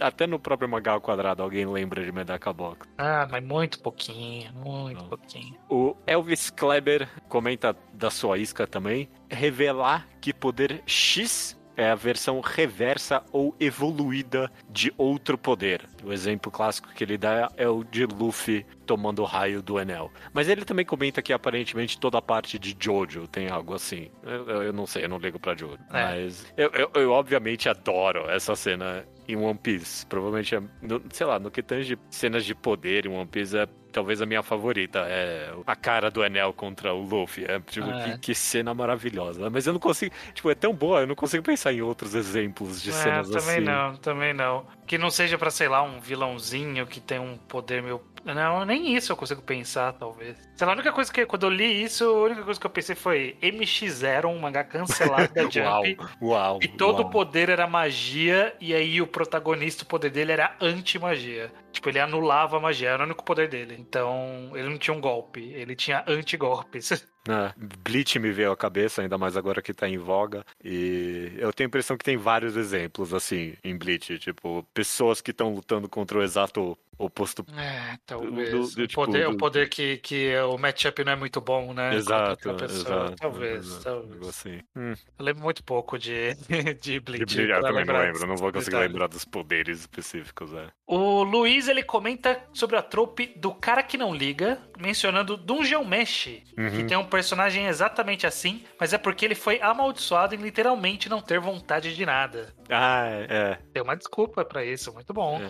[0.00, 2.88] até no próprio Magal ao quadrado alguém lembra de Medaka Box.
[2.98, 5.08] Ah, mas muito pouquinho, muito Não.
[5.08, 5.56] pouquinho.
[5.68, 12.40] O Elvis Kleber comenta da sua isca também, revelar que poder X é a versão
[12.40, 15.82] reversa ou evoluída de outro poder.
[16.04, 20.10] O exemplo clássico que ele dá é o de Luffy tomando o raio do Enel.
[20.32, 24.10] Mas ele também comenta que aparentemente toda a parte de Jojo tem algo assim.
[24.22, 25.78] Eu, eu- não sei, eu não ligo pra Jojo.
[25.90, 26.02] É.
[26.02, 30.06] Mas eu, eu- eu obviamente adoro essa cena em One Piece.
[30.06, 33.66] Provavelmente, é, no- sei lá, no que tange cenas de poder em One Piece é
[33.92, 35.00] talvez a minha favorita.
[35.08, 37.44] É a cara do Enel contra o Luffy.
[37.46, 38.12] É, tipo, É.
[38.12, 39.48] Que, que cena maravilhosa.
[39.48, 40.14] Mas eu não consigo.
[40.34, 43.56] Tipo, é tão boa, eu não consigo pensar em outros exemplos de É, cenas também
[43.56, 43.60] assim.
[43.60, 44.66] não, também não.
[44.86, 48.00] Que não seja pra, sei lá, um vilãozinho que tem um poder meio.
[48.34, 50.36] Não, nem isso eu consigo pensar, talvez.
[50.56, 51.24] Sei lá, a única coisa que.
[51.26, 55.32] Quando eu li isso, a única coisa que eu pensei foi MX0, um mangá cancelado
[55.32, 55.96] da Uau, Jump.
[56.20, 56.58] uau.
[56.62, 57.08] E todo uau.
[57.08, 61.52] o poder era magia, e aí o protagonista, o poder dele era anti-magia.
[61.76, 63.76] Tipo, ele anulava a magia, era o único poder dele.
[63.78, 67.06] Então, ele não tinha um golpe, ele tinha anti-golpes.
[67.28, 67.52] É,
[67.82, 70.46] Bleach me veio à cabeça, ainda mais agora que tá em voga.
[70.64, 74.16] E eu tenho a impressão que tem vários exemplos, assim, em Bleach.
[74.20, 77.44] Tipo, pessoas que estão lutando contra o exato oposto.
[77.58, 78.50] É, talvez.
[78.52, 81.40] Do- do- o, tipo, poder, do- o poder que, que o matchup não é muito
[81.40, 81.96] bom, né?
[81.96, 83.16] exato, exato.
[83.16, 84.28] Talvez, exato, talvez.
[84.28, 84.60] assim.
[84.76, 87.24] Hum, Eu lembro muito pouco de, de de Bleach.
[87.34, 90.68] Bleach, eu pra também não lembro, não vou conseguir lembrar dos poderes específicos, é.
[90.86, 96.22] O Luiz, ele comenta sobre a trope do cara que não liga, mencionando Dungeon Mesh,
[96.24, 96.86] que Uhum.
[96.86, 101.38] tem um personagem exatamente assim, mas é porque ele foi amaldiçoado em literalmente não ter
[101.40, 102.54] vontade de nada.
[102.70, 103.58] Ah, é.
[103.72, 105.40] Tem uma desculpa pra isso, muito bom.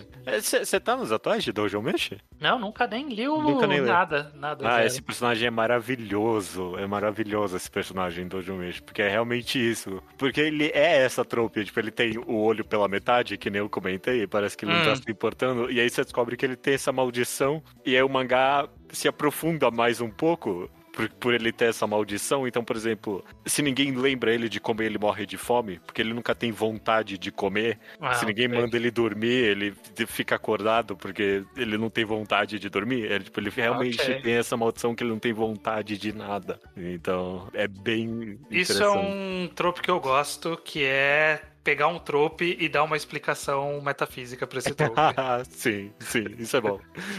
[0.41, 2.11] Você tá nos atuais de Dojo Mesh?
[2.41, 4.69] Não, nunca nem li o Nunca nem nada, nada.
[4.69, 4.87] Ah, zero.
[4.87, 6.77] esse personagem é maravilhoso.
[6.79, 8.81] É maravilhoso esse personagem do Dojo Mesh.
[8.81, 10.03] Porque é realmente isso.
[10.19, 11.65] Porque ele é essa trope.
[11.65, 14.27] Tipo, ele tem o olho pela metade, que nem eu comentei.
[14.27, 14.97] Parece que ele não tá Hum.
[14.97, 15.71] se importando.
[15.71, 17.63] E aí você descobre que ele tem essa maldição.
[17.85, 20.71] E aí o mangá se aprofunda mais um pouco.
[20.93, 24.81] Por, por ele ter essa maldição, então, por exemplo, se ninguém lembra ele de como
[24.81, 28.75] ele morre de fome, porque ele nunca tem vontade de comer, Ah, se ninguém manda
[28.79, 29.75] ele dormir, ele
[30.07, 33.13] fica acordado porque ele não tem vontade de dormir.
[33.13, 34.23] Ele, tipo, ele realmente Ok.
[34.23, 36.59] tem essa maldição que ele não tem vontade de nada.
[36.75, 42.57] Então, é bem Isso é um trope que eu gosto, que é pegar um trope
[42.61, 44.95] e dar uma explicação metafísica pra esse trope.
[45.51, 46.79] sim, sim, isso é bom.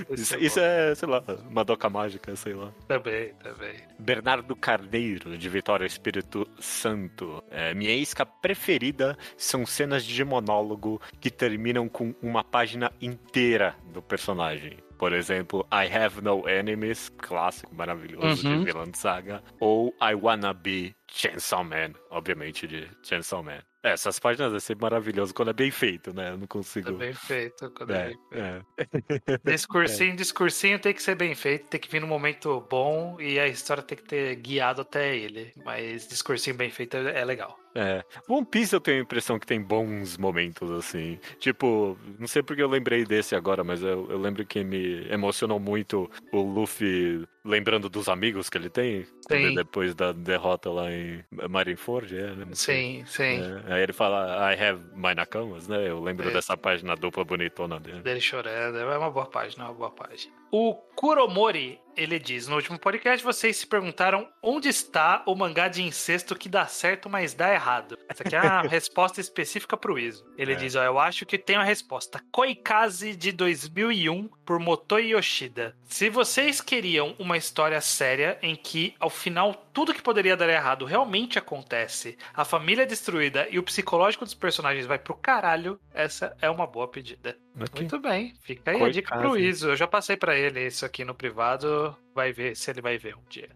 [0.10, 2.72] Isso Isso, é isso é, sei lá, uma doca mágica, sei lá.
[2.88, 3.76] também, também.
[4.00, 7.44] Bernardo Carneiro, de Vitória Espírito Santo.
[7.52, 14.02] É, minha isca preferida são cenas de monólogo que terminam com uma página inteira do
[14.02, 14.78] personagem.
[14.98, 18.60] Por exemplo, I Have No Enemies, clássico maravilhoso Uhum.
[18.60, 19.44] de Villain Saga.
[19.60, 23.60] Ou I Wanna Be Chainsaw Man, obviamente de Chainsaw Man.
[23.88, 26.32] É, Essas páginas é sempre maravilhoso quando é bem feito, né?
[26.32, 26.92] Eu não consigo...
[26.92, 27.72] Tá bem feito.
[27.72, 29.40] Quando é, É, bem feito.
[29.46, 29.52] é.
[29.52, 33.48] Discursinho, discursinho tem que ser bem feito, tem que vir num momento bom e a
[33.48, 35.54] história tem que ter guiado até ele.
[35.64, 37.58] Mas discursinho bem feito é é legal.
[37.80, 38.04] É.
[38.28, 41.20] One Piece eu tenho a impressão que tem bons momentos, assim.
[41.40, 45.60] Tipo, não sei porque eu lembrei desse agora, mas eu, eu lembro que me emocionou
[45.60, 49.06] muito o Luffy lembrando dos amigos que ele tem.
[49.30, 49.54] Sim.
[49.54, 52.46] Depois da derrota lá em Marineford, é, né?
[52.54, 53.40] Sim, sim.
[53.68, 55.88] É, aí ele fala, I have my nakamas, né?
[55.88, 56.34] Eu lembro É.
[56.34, 58.02] dessa página dupla bonitona dele.
[58.02, 60.34] Dele chorando, é uma boa página, é uma boa página.
[60.52, 65.82] O Kuromori, ele diz: No último podcast vocês se perguntaram onde está o mangá de
[65.82, 67.98] incesto que dá certo, mas dá errado.
[68.08, 70.26] Essa aqui é uma resposta específica pro Iso.
[70.38, 70.56] Ele É.
[70.56, 72.22] diz: Ó, eu acho que tem a resposta.
[72.32, 75.76] Koikaze de 2001 por Motoi Yoshida.
[75.84, 80.86] Se vocês queriam uma história séria em que ao final tudo que poderia dar errado
[80.86, 86.36] realmente acontece, a família é destruída e o psicológico dos personagens vai pro caralho, essa
[86.42, 87.38] é uma boa pedida.
[87.60, 87.82] Ok.
[87.82, 89.02] Muito bem, fica aí a Koikaze.
[89.02, 89.70] dica pro Iso.
[89.70, 93.16] Eu já passei pra ele isso aqui no privado, vai ver se ele vai ver
[93.16, 93.50] um dia.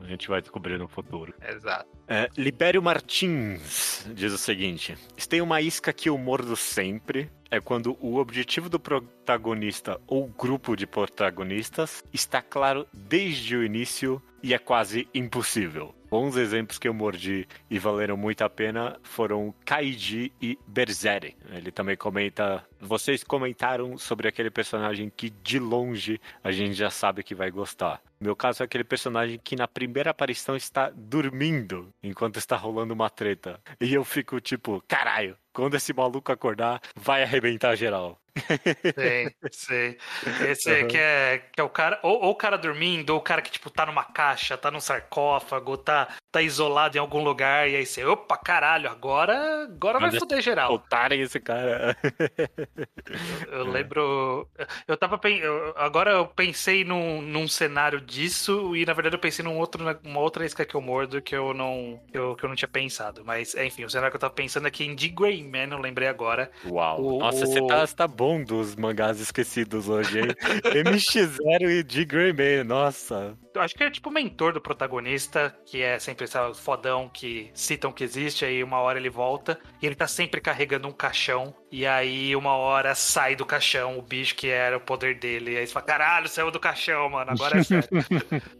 [0.00, 1.32] A gente vai descobrir no futuro.
[1.40, 1.88] Exato.
[2.08, 7.60] É, Libério Martins diz o seguinte: Se tem uma isca que eu mordo sempre, é
[7.60, 14.52] quando o objetivo do protagonista ou grupo de protagonistas está claro desde o início e
[14.52, 15.94] é quase impossível.
[16.10, 21.36] Bons exemplos que eu mordi e valeram muito a pena foram Kaiji e Berserk.
[21.50, 22.64] Ele também comenta.
[22.80, 28.00] Vocês comentaram sobre aquele personagem que de longe a gente já sabe que vai gostar.
[28.18, 33.10] Meu caso é aquele personagem que na primeira aparição está dormindo enquanto está rolando uma
[33.10, 33.60] treta.
[33.78, 38.18] E eu fico tipo, caralho, quando esse maluco acordar, vai arrebentar geral.
[38.94, 39.98] Sei, sei.
[40.48, 40.88] Esse Uhum.
[40.88, 43.50] que, é, que é o cara, ou, ou o cara dormindo, ou o cara que,
[43.50, 47.86] tipo, tá numa caixa, tá num sarcófago, tá, tá isolado em algum lugar, e aí
[47.86, 50.68] você, opa, caralho, agora, agora vai é- foder geral.
[50.68, 51.96] Soltarem esse cara.
[53.50, 54.48] Eu lembro.
[54.86, 55.18] Eu tava.
[55.28, 59.84] eu- agora eu pensei num, num cenário disso, e na verdade eu pensei num outro,
[60.04, 62.00] uma outra isca que eu mordo que eu não.
[62.10, 63.24] Que eu, que eu não tinha pensado.
[63.24, 66.08] Mas, enfim, o cenário que eu tava pensando aqui em The Grey Man, eu lembrei
[66.08, 66.50] agora.
[66.66, 67.02] Uau.
[67.02, 70.26] O- Nossa, o- você tá, você tá bom dos mangás esquecidos hoje, hein?
[70.84, 73.36] MX0 e G Grey Man, nossa.
[73.54, 77.50] Eu acho que é tipo o mentor do protagonista, que é sempre esse fodão que
[77.54, 81.54] citam que existe, aí uma hora ele volta e ele tá sempre carregando um caixão,
[81.70, 85.56] e aí uma hora sai do caixão o bicho que era o poder dele, e
[85.58, 87.88] aí você fala, caralho, saiu do caixão, mano, agora é sério.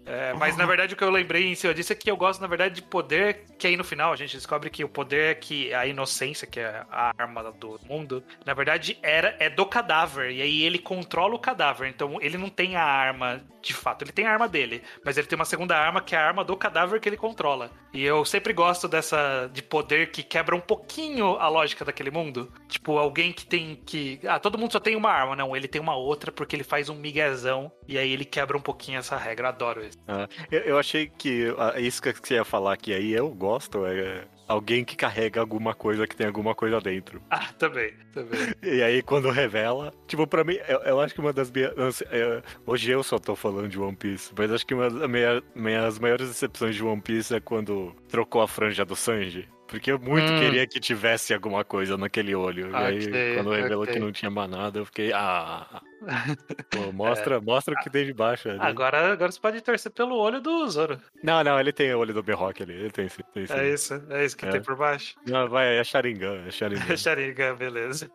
[0.09, 2.41] É, mas na verdade o que eu lembrei em cima disso é que eu gosto,
[2.41, 5.35] na verdade, de poder, que aí no final a gente descobre que o poder é
[5.35, 10.31] que a inocência, que é a arma do mundo, na verdade era é do cadáver,
[10.31, 14.13] e aí ele controla o cadáver, então ele não tem a arma de fato, ele
[14.13, 16.57] tem a arma dele, mas ele tem uma segunda arma que é a arma do
[16.57, 17.71] cadáver que ele controla.
[17.93, 22.53] E eu sempre gosto dessa de poder que quebra um pouquinho a lógica daquele mundo.
[22.69, 24.21] Tipo, alguém que tem que.
[24.27, 25.35] Ah, todo mundo só tem uma arma.
[25.37, 27.71] Não, ele tem uma outra porque ele faz um miguezão.
[27.87, 29.47] E aí ele quebra um pouquinho essa regra.
[29.47, 29.99] Eu adoro isso.
[30.07, 33.85] Ah, eu, eu achei que a isca que você ia falar que aí eu gosto
[33.87, 37.21] é alguém que carrega alguma coisa que tem alguma coisa dentro.
[37.31, 38.41] Ah, também, também.
[38.63, 41.73] E aí, quando revela, tipo, pra mim, eu, eu acho que uma das minhas.
[41.77, 45.09] eu é, hoje eu só tô falando de One Piece, mas acho que uma das
[45.09, 49.47] minha- minhas maiores decepções de One Piece é quando trocou a franja do Sanji.
[49.69, 50.41] Porque eu muito Hum.
[50.41, 52.71] queria que tivesse alguma coisa naquele olho.
[52.73, 53.95] E aí, quando revelou ok.
[53.95, 55.83] que não tinha mais nada, eu fiquei, ah.
[56.71, 58.49] Pô, mostra, mostra o que tem de baixo.
[58.49, 58.59] ali.
[58.61, 60.99] Agora, agora você pode torcer pelo olho do Zoro.
[61.23, 62.73] Não, não, ele tem o olho do Berrock ali.
[62.73, 63.53] Ele tem, tem sim.
[63.53, 64.51] É isso, é isso que É.
[64.51, 65.15] tem por baixo.
[65.27, 66.97] Não, vai, é Sharingan, é Sharingan.
[66.97, 68.11] Sharingan, beleza.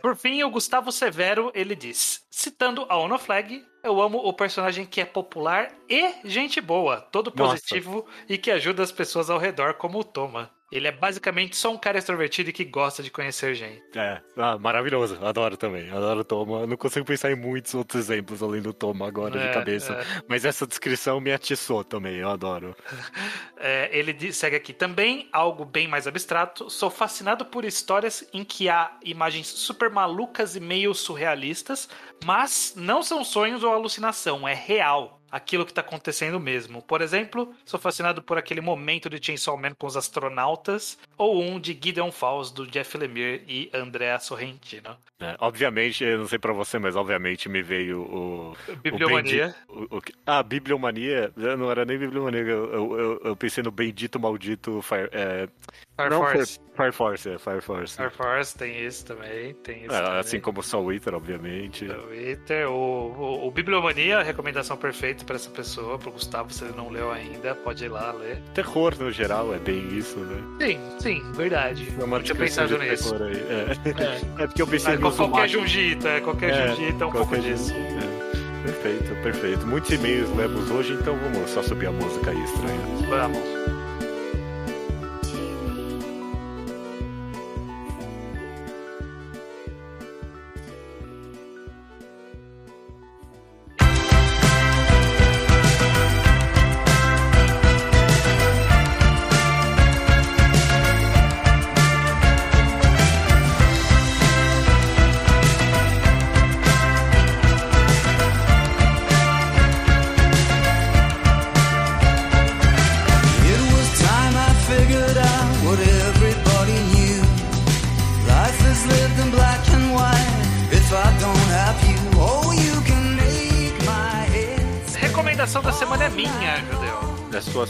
[0.00, 4.84] Por fim, o Gustavo Severo, ele diz: Citando a Ono Flag, eu amo o personagem
[4.86, 7.54] que é popular e gente boa, todo Nossa.
[7.54, 10.50] positivo e que ajuda as pessoas ao redor, como o Toma.
[10.70, 13.82] Ele é basicamente só um cara extrovertido e que gosta de conhecer gente.
[13.96, 15.16] É, ah, maravilhoso.
[15.24, 15.88] Adoro também.
[15.90, 16.66] Adoro Toma.
[16.66, 19.92] Não consigo pensar em muitos outros exemplos além do Toma agora É, de cabeça.
[19.92, 20.22] é.
[20.28, 22.16] Mas essa descrição me atiçou também.
[22.16, 22.74] Eu adoro.
[23.58, 26.68] É, ele segue aqui também, algo bem mais abstrato.
[26.68, 31.88] Sou fascinado por histórias em que há imagens super malucas e meio surrealistas,
[32.22, 35.15] mas não são sonhos ou alucinação, é real.
[35.36, 36.80] Aquilo que tá acontecendo mesmo.
[36.82, 41.60] Por exemplo, sou fascinado por aquele momento de Chainsaw Man com os astronautas, ou um
[41.60, 44.96] de Gideon Falls do Jeff Lemire e Andrea Sorrentino.
[45.20, 48.56] É, obviamente, eu não sei pra você, mas obviamente me veio o.
[48.82, 49.54] Bibliomania.
[49.68, 51.32] O bendito, o, o, ah, Bibliomania?
[51.36, 52.40] Não era nem Bibliomania.
[52.40, 55.48] Eu, eu, eu- eu pensei no bendito maldito Fire, é,
[55.96, 56.60] Fire não, Force.
[56.76, 57.96] Fire Force, é, Fire Force.
[57.96, 60.18] Fire Force tem isso também, tem isso É, também.
[60.18, 61.86] assim como Soul Eater, obviamente.
[61.86, 66.74] Twitter, o, o, o Bibliomania, a recomendação perfeita pra essa pessoa, pro Gustavo, se ele
[66.76, 68.38] não leu ainda, pode ir lá ler.
[68.54, 70.40] Terror no geral é bem isso, né?
[70.64, 71.92] Sim, sim, verdade.
[72.00, 73.14] É uma tinha pensado nisso.
[73.16, 73.36] aí.
[73.36, 74.02] É.
[74.02, 74.36] É.
[74.44, 75.48] É porque eu pensei Mas no qual- qualquer.
[75.48, 77.72] Jujita, é, qualquer É, Jujita é um qualquer pouco disso.
[77.74, 78.62] É.
[78.62, 79.66] Perfeito, perfeito.
[79.66, 82.80] Muitos e-mails lemos hoje, então vamos só subir a música aí estranha.
[83.08, 83.65] Vamos.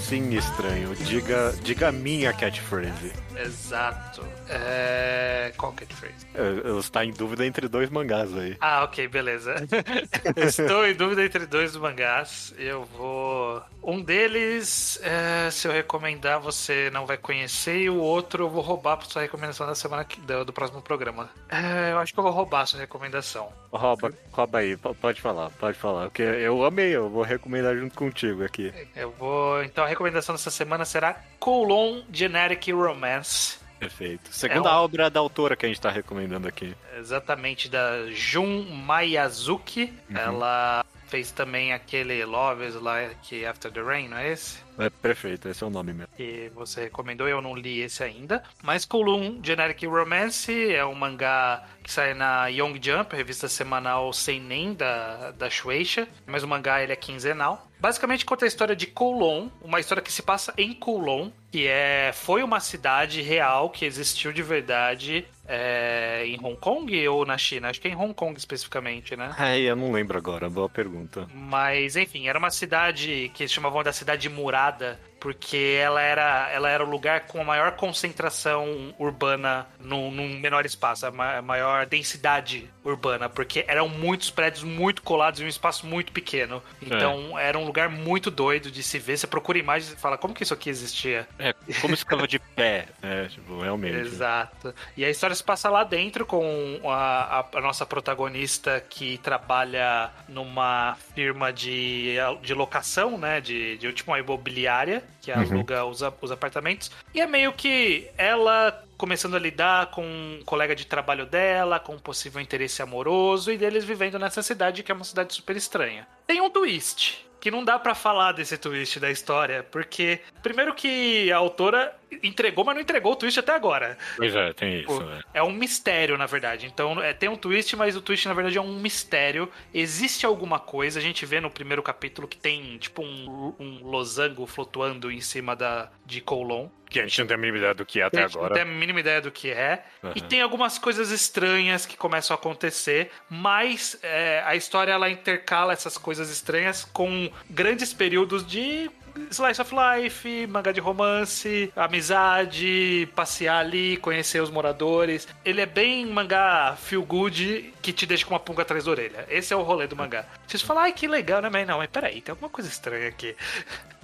[0.07, 0.95] É sim, estranho.
[0.95, 3.13] Diga, diga a minha catchphrase.
[3.37, 4.25] Exato.
[4.49, 5.53] É...
[5.57, 6.25] Qual catchphrase?
[6.33, 8.57] Eu, eu está em dúvida entre dois mangás aí.
[8.61, 9.57] Ah, ok, beleza.
[10.37, 12.55] Estou em dúvida entre dois mangás.
[12.57, 13.61] Eu vou.
[13.83, 18.63] Um deles, é, se eu recomendar, você não vai conhecer, e o outro eu vou
[18.63, 21.31] roubar pra sua recomendação da semana que, do, do próximo programa.
[21.49, 23.49] É, eu acho que eu vou roubar a sua recomendação.
[23.73, 26.05] Rouba, rouba aí, pode falar, pode falar.
[26.05, 28.73] Porque eu amei, eu vou recomendar junto contigo aqui.
[28.95, 29.63] Eu vou.
[29.63, 33.57] Então recomendação dessa semana será Colon Generic Romance.
[33.79, 34.29] Perfeito.
[34.35, 36.75] Segunda É um- obra da autora que a gente tá recomendando aqui.
[36.99, 39.93] Exatamente, da Jun Mayazuki.
[40.15, 44.59] Ela fez também aquele Love is Like After the Rain, não é esse?
[44.79, 46.13] É perfeito, esse é o nome mesmo.
[46.17, 48.43] que você recomendou, eu não li esse ainda.
[48.63, 54.41] Mas Kulun Generic Romance é um mangá que sai na Young Jump, revista semanal sem
[54.41, 57.67] nem da, da Shueisha, mas o mangá ele é quinzenal.
[57.79, 62.11] Basicamente conta a história de Kowloon, uma história que se passa em Kowloon, que é,
[62.13, 67.69] foi uma cidade real que existiu de verdade é, em Hong Kong ou na China?
[67.69, 69.35] Acho que é em Hong Kong especificamente, né?
[69.39, 71.29] Ai, eu não lembro agora, boa pergunta.
[71.35, 76.71] Mas, enfim, era uma cidade que eles chamavam da cidade murada, porque ela era, ela
[76.71, 81.87] era o lugar com a maior concentração urbana num, num menor espaço, a ma- maior
[81.87, 86.63] densidade urbana, porque eram muitos prédios muito colados em um espaço muito pequeno.
[86.81, 89.17] Então era um lugar muito doido de se ver.
[89.17, 91.27] Você procura imagens e fala, como que isso aqui existia?
[91.39, 93.27] É, como isso ficava de pé, né?
[93.37, 93.97] Tipo, realmente.
[93.97, 94.75] Exato.
[94.97, 100.11] E a história se passa lá dentro com a, a- a nossa protagonista que trabalha
[100.29, 103.41] numa firma de, de locação, né?
[103.41, 106.91] De, de tipo uma imobiliária que aluga os, a- os apartamentos.
[107.15, 111.95] E é meio que ela começando a lidar com um colega de trabalho dela, com
[111.95, 116.07] um possível interesse amoroso, e deles vivendo nessa cidade que é uma cidade super estranha.
[116.27, 117.25] Tem um twist.
[117.39, 122.65] Que não dá pra falar desse twist da história, porque primeiro que a autora entregou,
[122.65, 123.97] mas não entregou o twist até agora.
[124.17, 125.21] Pois é, tem isso, Pô, né?
[125.35, 126.67] É um mistério, na verdade.
[126.67, 129.51] Então, é, tem um twist, mas o twist, na verdade, é um mistério.
[129.73, 134.47] Existe alguma coisa, a gente vê no primeiro capítulo que tem, tipo, um, um losango
[134.47, 136.69] flutuando em cima da, de Kowloon.
[136.89, 138.51] Que a gente não tem a mínima ideia do que é até A gente agora.
[138.51, 139.85] Não tem a mínima ideia do que é.
[140.03, 140.13] Uhum.
[140.15, 145.73] E tem algumas coisas estranhas que começam a acontecer, mas é, a história ela intercala
[145.73, 148.89] essas coisas estranhas com grandes períodos de
[149.31, 155.27] slice of life, mangá de romance, amizade, passear ali, conhecer os moradores.
[155.45, 159.27] Ele é bem mangá feel good que te deixa com uma pulga atrás da orelha.
[159.29, 160.25] Esse é o rolê do mangá.
[160.47, 161.49] Vocês falam, ai que legal, né?
[161.51, 163.35] Mas não, mas peraí, tem alguma coisa estranha aqui.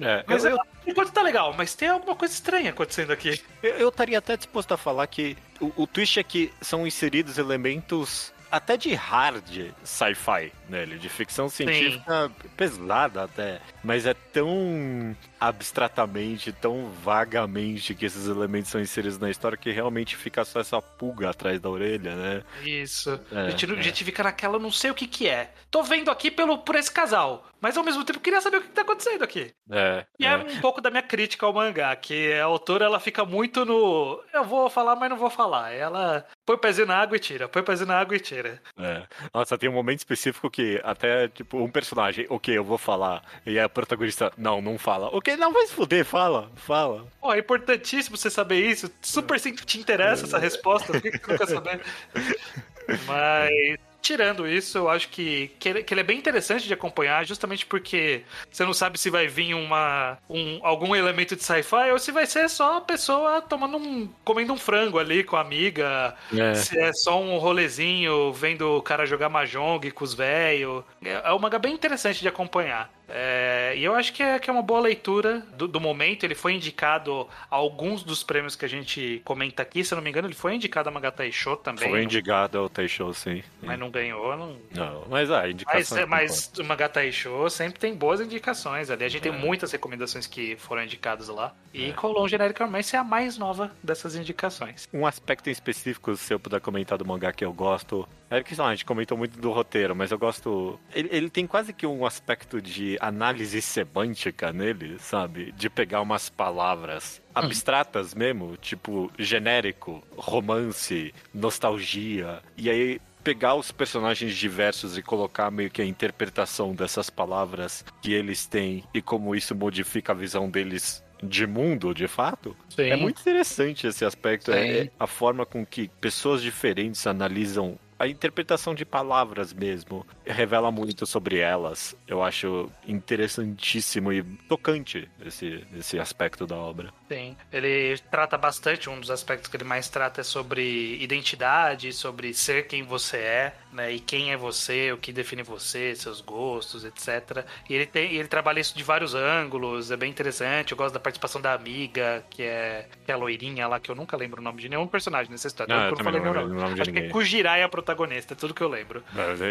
[0.01, 3.41] É, Mas eu, enquanto tá legal, mas tem alguma coisa estranha acontecendo aqui.
[3.63, 7.39] eu, eu estaria até disposto a falar que o, o twist é que são inseridos
[7.39, 16.53] elementos até de hard sci-fi nele, de ficção científica pesada até, mas é tão abstratamente,
[16.53, 21.31] tão vagamente que esses elementos são inseridos na história que realmente fica só essa pulga
[21.31, 22.43] atrás da orelha, né?
[22.63, 23.19] Isso.
[23.33, 23.83] É, a, gente, não- a é.
[23.83, 25.51] gente fica naquela, não sei o que que é.
[25.71, 28.69] Tô vendo aqui pelo, por esse casal, mas ao mesmo tempo queria saber o que
[28.71, 29.55] tá acontecendo aqui.
[29.71, 30.37] É, E é.
[30.37, 34.21] um pouco da minha crítica ao mangá, que a autora ela fica muito no.
[34.35, 35.71] Eu vou falar, mas não vou falar.
[35.73, 38.61] Ela põe o pezinho na água e tira, põe o pezinho na água e tira.
[38.77, 39.05] É.
[39.33, 43.61] Nossa, tem um momento específico que até, tipo, um personagem, ok, eu vou falar, e
[43.61, 45.09] a protagonista, não, não fala.
[45.17, 47.07] Ok, não, vai se fuder, fala, fala.
[47.21, 48.91] Pô, é importantíssimo você saber isso.
[49.01, 51.81] Super se te interessa essa resposta, por que, que você não quer saber?
[53.07, 53.92] Mas.
[54.03, 57.65] Tirando isso, eu acho que, que, ele, que ele é bem interessante de acompanhar, justamente
[57.65, 62.11] porque você não sabe se vai vir uma, um, algum elemento de sci-fi ou se
[62.11, 64.09] vai ser só a pessoa tomando um.
[64.25, 66.15] comendo um frango ali com a amiga.
[66.37, 66.55] É.
[66.55, 70.83] Se é só um rolezinho, vendo o cara jogar Mahjong com os velhos.
[71.05, 72.91] É é um mangá bem interessante de acompanhar.
[73.15, 76.25] É, e eu acho que é, que é uma boa leitura do, do momento.
[76.25, 79.85] Ele foi indicado a alguns dos prêmios que a gente comenta aqui.
[79.85, 81.91] Se eu não me engano, ele foi indicado a Mangata Show também.
[81.91, 83.43] Foi indicado ao Taisho, sim.
[83.61, 84.37] Mas não ganhou.
[84.37, 84.57] Não...
[84.75, 85.99] Não, mas ah, Mas, indicação.
[85.99, 89.05] é, mas o Mangata Show sempre tem boas indicações ali.
[89.05, 91.55] A gente tem muitas recomendações que foram indicadas lá.
[91.75, 91.93] E É.
[91.93, 94.89] Colon Generic Romance é a mais nova dessas indicações.
[94.93, 98.55] Um aspecto em específico, se eu puder comentar do mangá que eu gosto, é que
[98.55, 100.79] sei lá, a gente comentou muito do roteiro, mas eu gosto.
[100.95, 105.53] Ele, ele tem quase que um aspecto de análise semântica nele, sabe?
[105.53, 114.37] De pegar umas palavras abstratas mesmo, tipo genérico, romance, nostalgia, e aí pegar os personagens
[114.37, 119.55] diversos e colocar meio que a interpretação dessas palavras que eles têm e como isso
[119.55, 122.57] modifica a visão deles de mundo, de fato.
[122.69, 122.91] Sim.
[122.91, 124.53] É muito interessante esse aspecto.
[124.53, 130.73] É, é a forma com que pessoas diferentes analisam a interpretação de palavras mesmo revela
[130.73, 131.95] muito sobre elas.
[132.05, 136.93] Eu acho interessantíssimo e tocante esse, esse aspecto da obra.
[137.13, 137.37] Sim.
[137.53, 142.67] Ele trata bastante, um dos aspectos que ele mais trata é sobre identidade, sobre ser
[142.67, 143.93] quem você é, né?
[143.93, 147.45] E quem é você, o que define você, seus gostos, etc.
[147.69, 150.73] E ele tem, ele trabalha isso de vários ângulos, é bem interessante.
[150.73, 153.95] Eu gosto da participação da amiga, que é, que é a loirinha lá, que eu
[153.95, 155.75] nunca lembro o nome de nenhum personagem nessa história.
[155.75, 156.81] Ah, eu eu não falei não lembro nome.
[156.81, 157.11] Acho que é ninguém.
[157.11, 159.03] Kujirai é a protagonista, é tudo que eu lembro.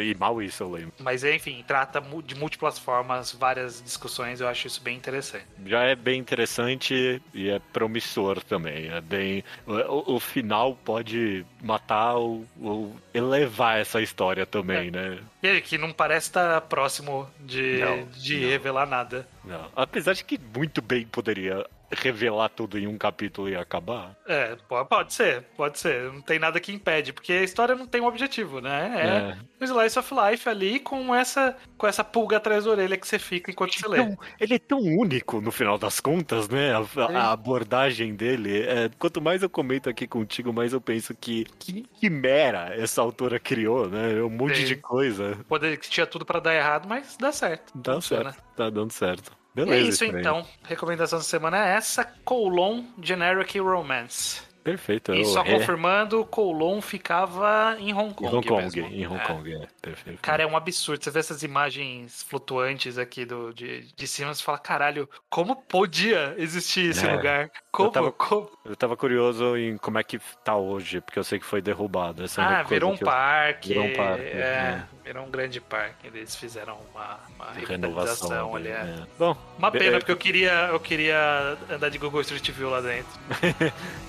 [0.04, 0.94] E mal isso eu lembro.
[1.00, 5.46] Mas enfim, trata de múltiplas formas, várias discussões, eu acho isso bem interessante.
[5.66, 8.90] Já é bem interessante e é promissor também.
[8.90, 9.44] É bem.
[9.66, 15.20] O, o final pode matar ou, ou elevar essa história também, né?
[15.44, 18.50] E ele que não parece estar próximo de, Não, de não.
[18.50, 19.28] revelar nada.
[19.44, 19.68] Não.
[19.76, 24.16] Apesar de que muito bem poderia revelar tudo em um capítulo e acabar.
[24.28, 26.12] É, po- pode ser, pode ser.
[26.12, 29.38] Não tem nada que impede, porque a história não tem um objetivo, né?
[29.60, 33.08] É, um slice of life ali com essa, com essa pulga atrás da orelha que
[33.08, 34.00] você fica enquanto você lê.
[34.40, 36.72] Ele é tão único no final das contas, né?
[36.74, 38.62] A, a abordagem dele.
[38.64, 43.40] É, quanto mais eu comento aqui contigo, mais eu penso que que quimera essa autora
[43.40, 44.22] criou, né?
[44.22, 44.66] Um monte Sim.
[44.66, 45.38] de coisa.
[45.48, 47.72] Poder que tinha tudo pra dar errado, mas dá certo.
[47.76, 48.32] Dá Funciona.
[48.32, 48.46] certo.
[48.56, 49.32] Tá dando certo.
[49.56, 49.90] E é Beleza.
[49.90, 50.46] isso então.
[50.64, 54.42] Recomendação da semana é essa: Colon Generic Romance.
[54.64, 55.14] Perfeito.
[55.14, 58.36] E eu- só é- confirmando, Colon ficava em Hong Em Kong.
[58.36, 58.82] Hong Kong, mesmo.
[58.96, 59.26] em Hong É.
[59.28, 59.68] Kong, é.
[59.82, 60.20] Perfeito.
[60.22, 61.04] Cara, é um absurdo.
[61.04, 66.36] Você vê essas imagens flutuantes aqui do, de, de cima, você fala, caralho, como podia
[66.38, 67.12] existir esse É.
[67.16, 67.50] lugar?
[67.72, 67.90] Como?
[67.92, 68.50] tava- como?
[68.66, 72.24] Eu tava curioso em como é que tá hoje, porque eu sei que foi derrubado.
[72.24, 73.70] Essa Ah, virou um eu- parque.
[73.70, 74.84] Virou um parque, É, é.
[75.06, 76.08] virou um grande parque.
[76.08, 78.56] Eles fizeram uma, uma Renovação.
[78.56, 78.68] ali.
[78.68, 78.72] é.
[78.72, 79.04] É.
[79.18, 83.12] Bom, Uma pena, porque eu queria, eu queria andar de Google Street View lá dentro.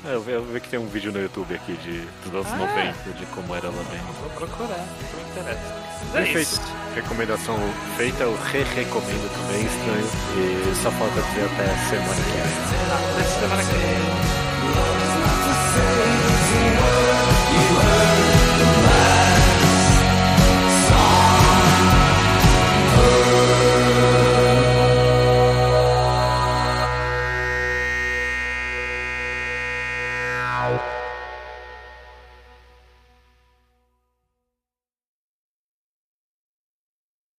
[0.04, 2.56] é, eu eu vi que tem um vídeo no YouTube aqui de, dos anos Ah.
[2.56, 4.12] 90, de como era lá dentro.
[4.20, 5.74] Vou procurar, me interessa.
[6.12, 6.40] Mas é Perfeito.
[6.52, 6.60] isso.
[6.94, 7.56] Recomendação
[7.96, 10.08] feita, eu re-recomendo também, estranho.
[10.36, 12.52] E só falta dizer até semana que vem.
[12.92, 14.31] Até semana que vem.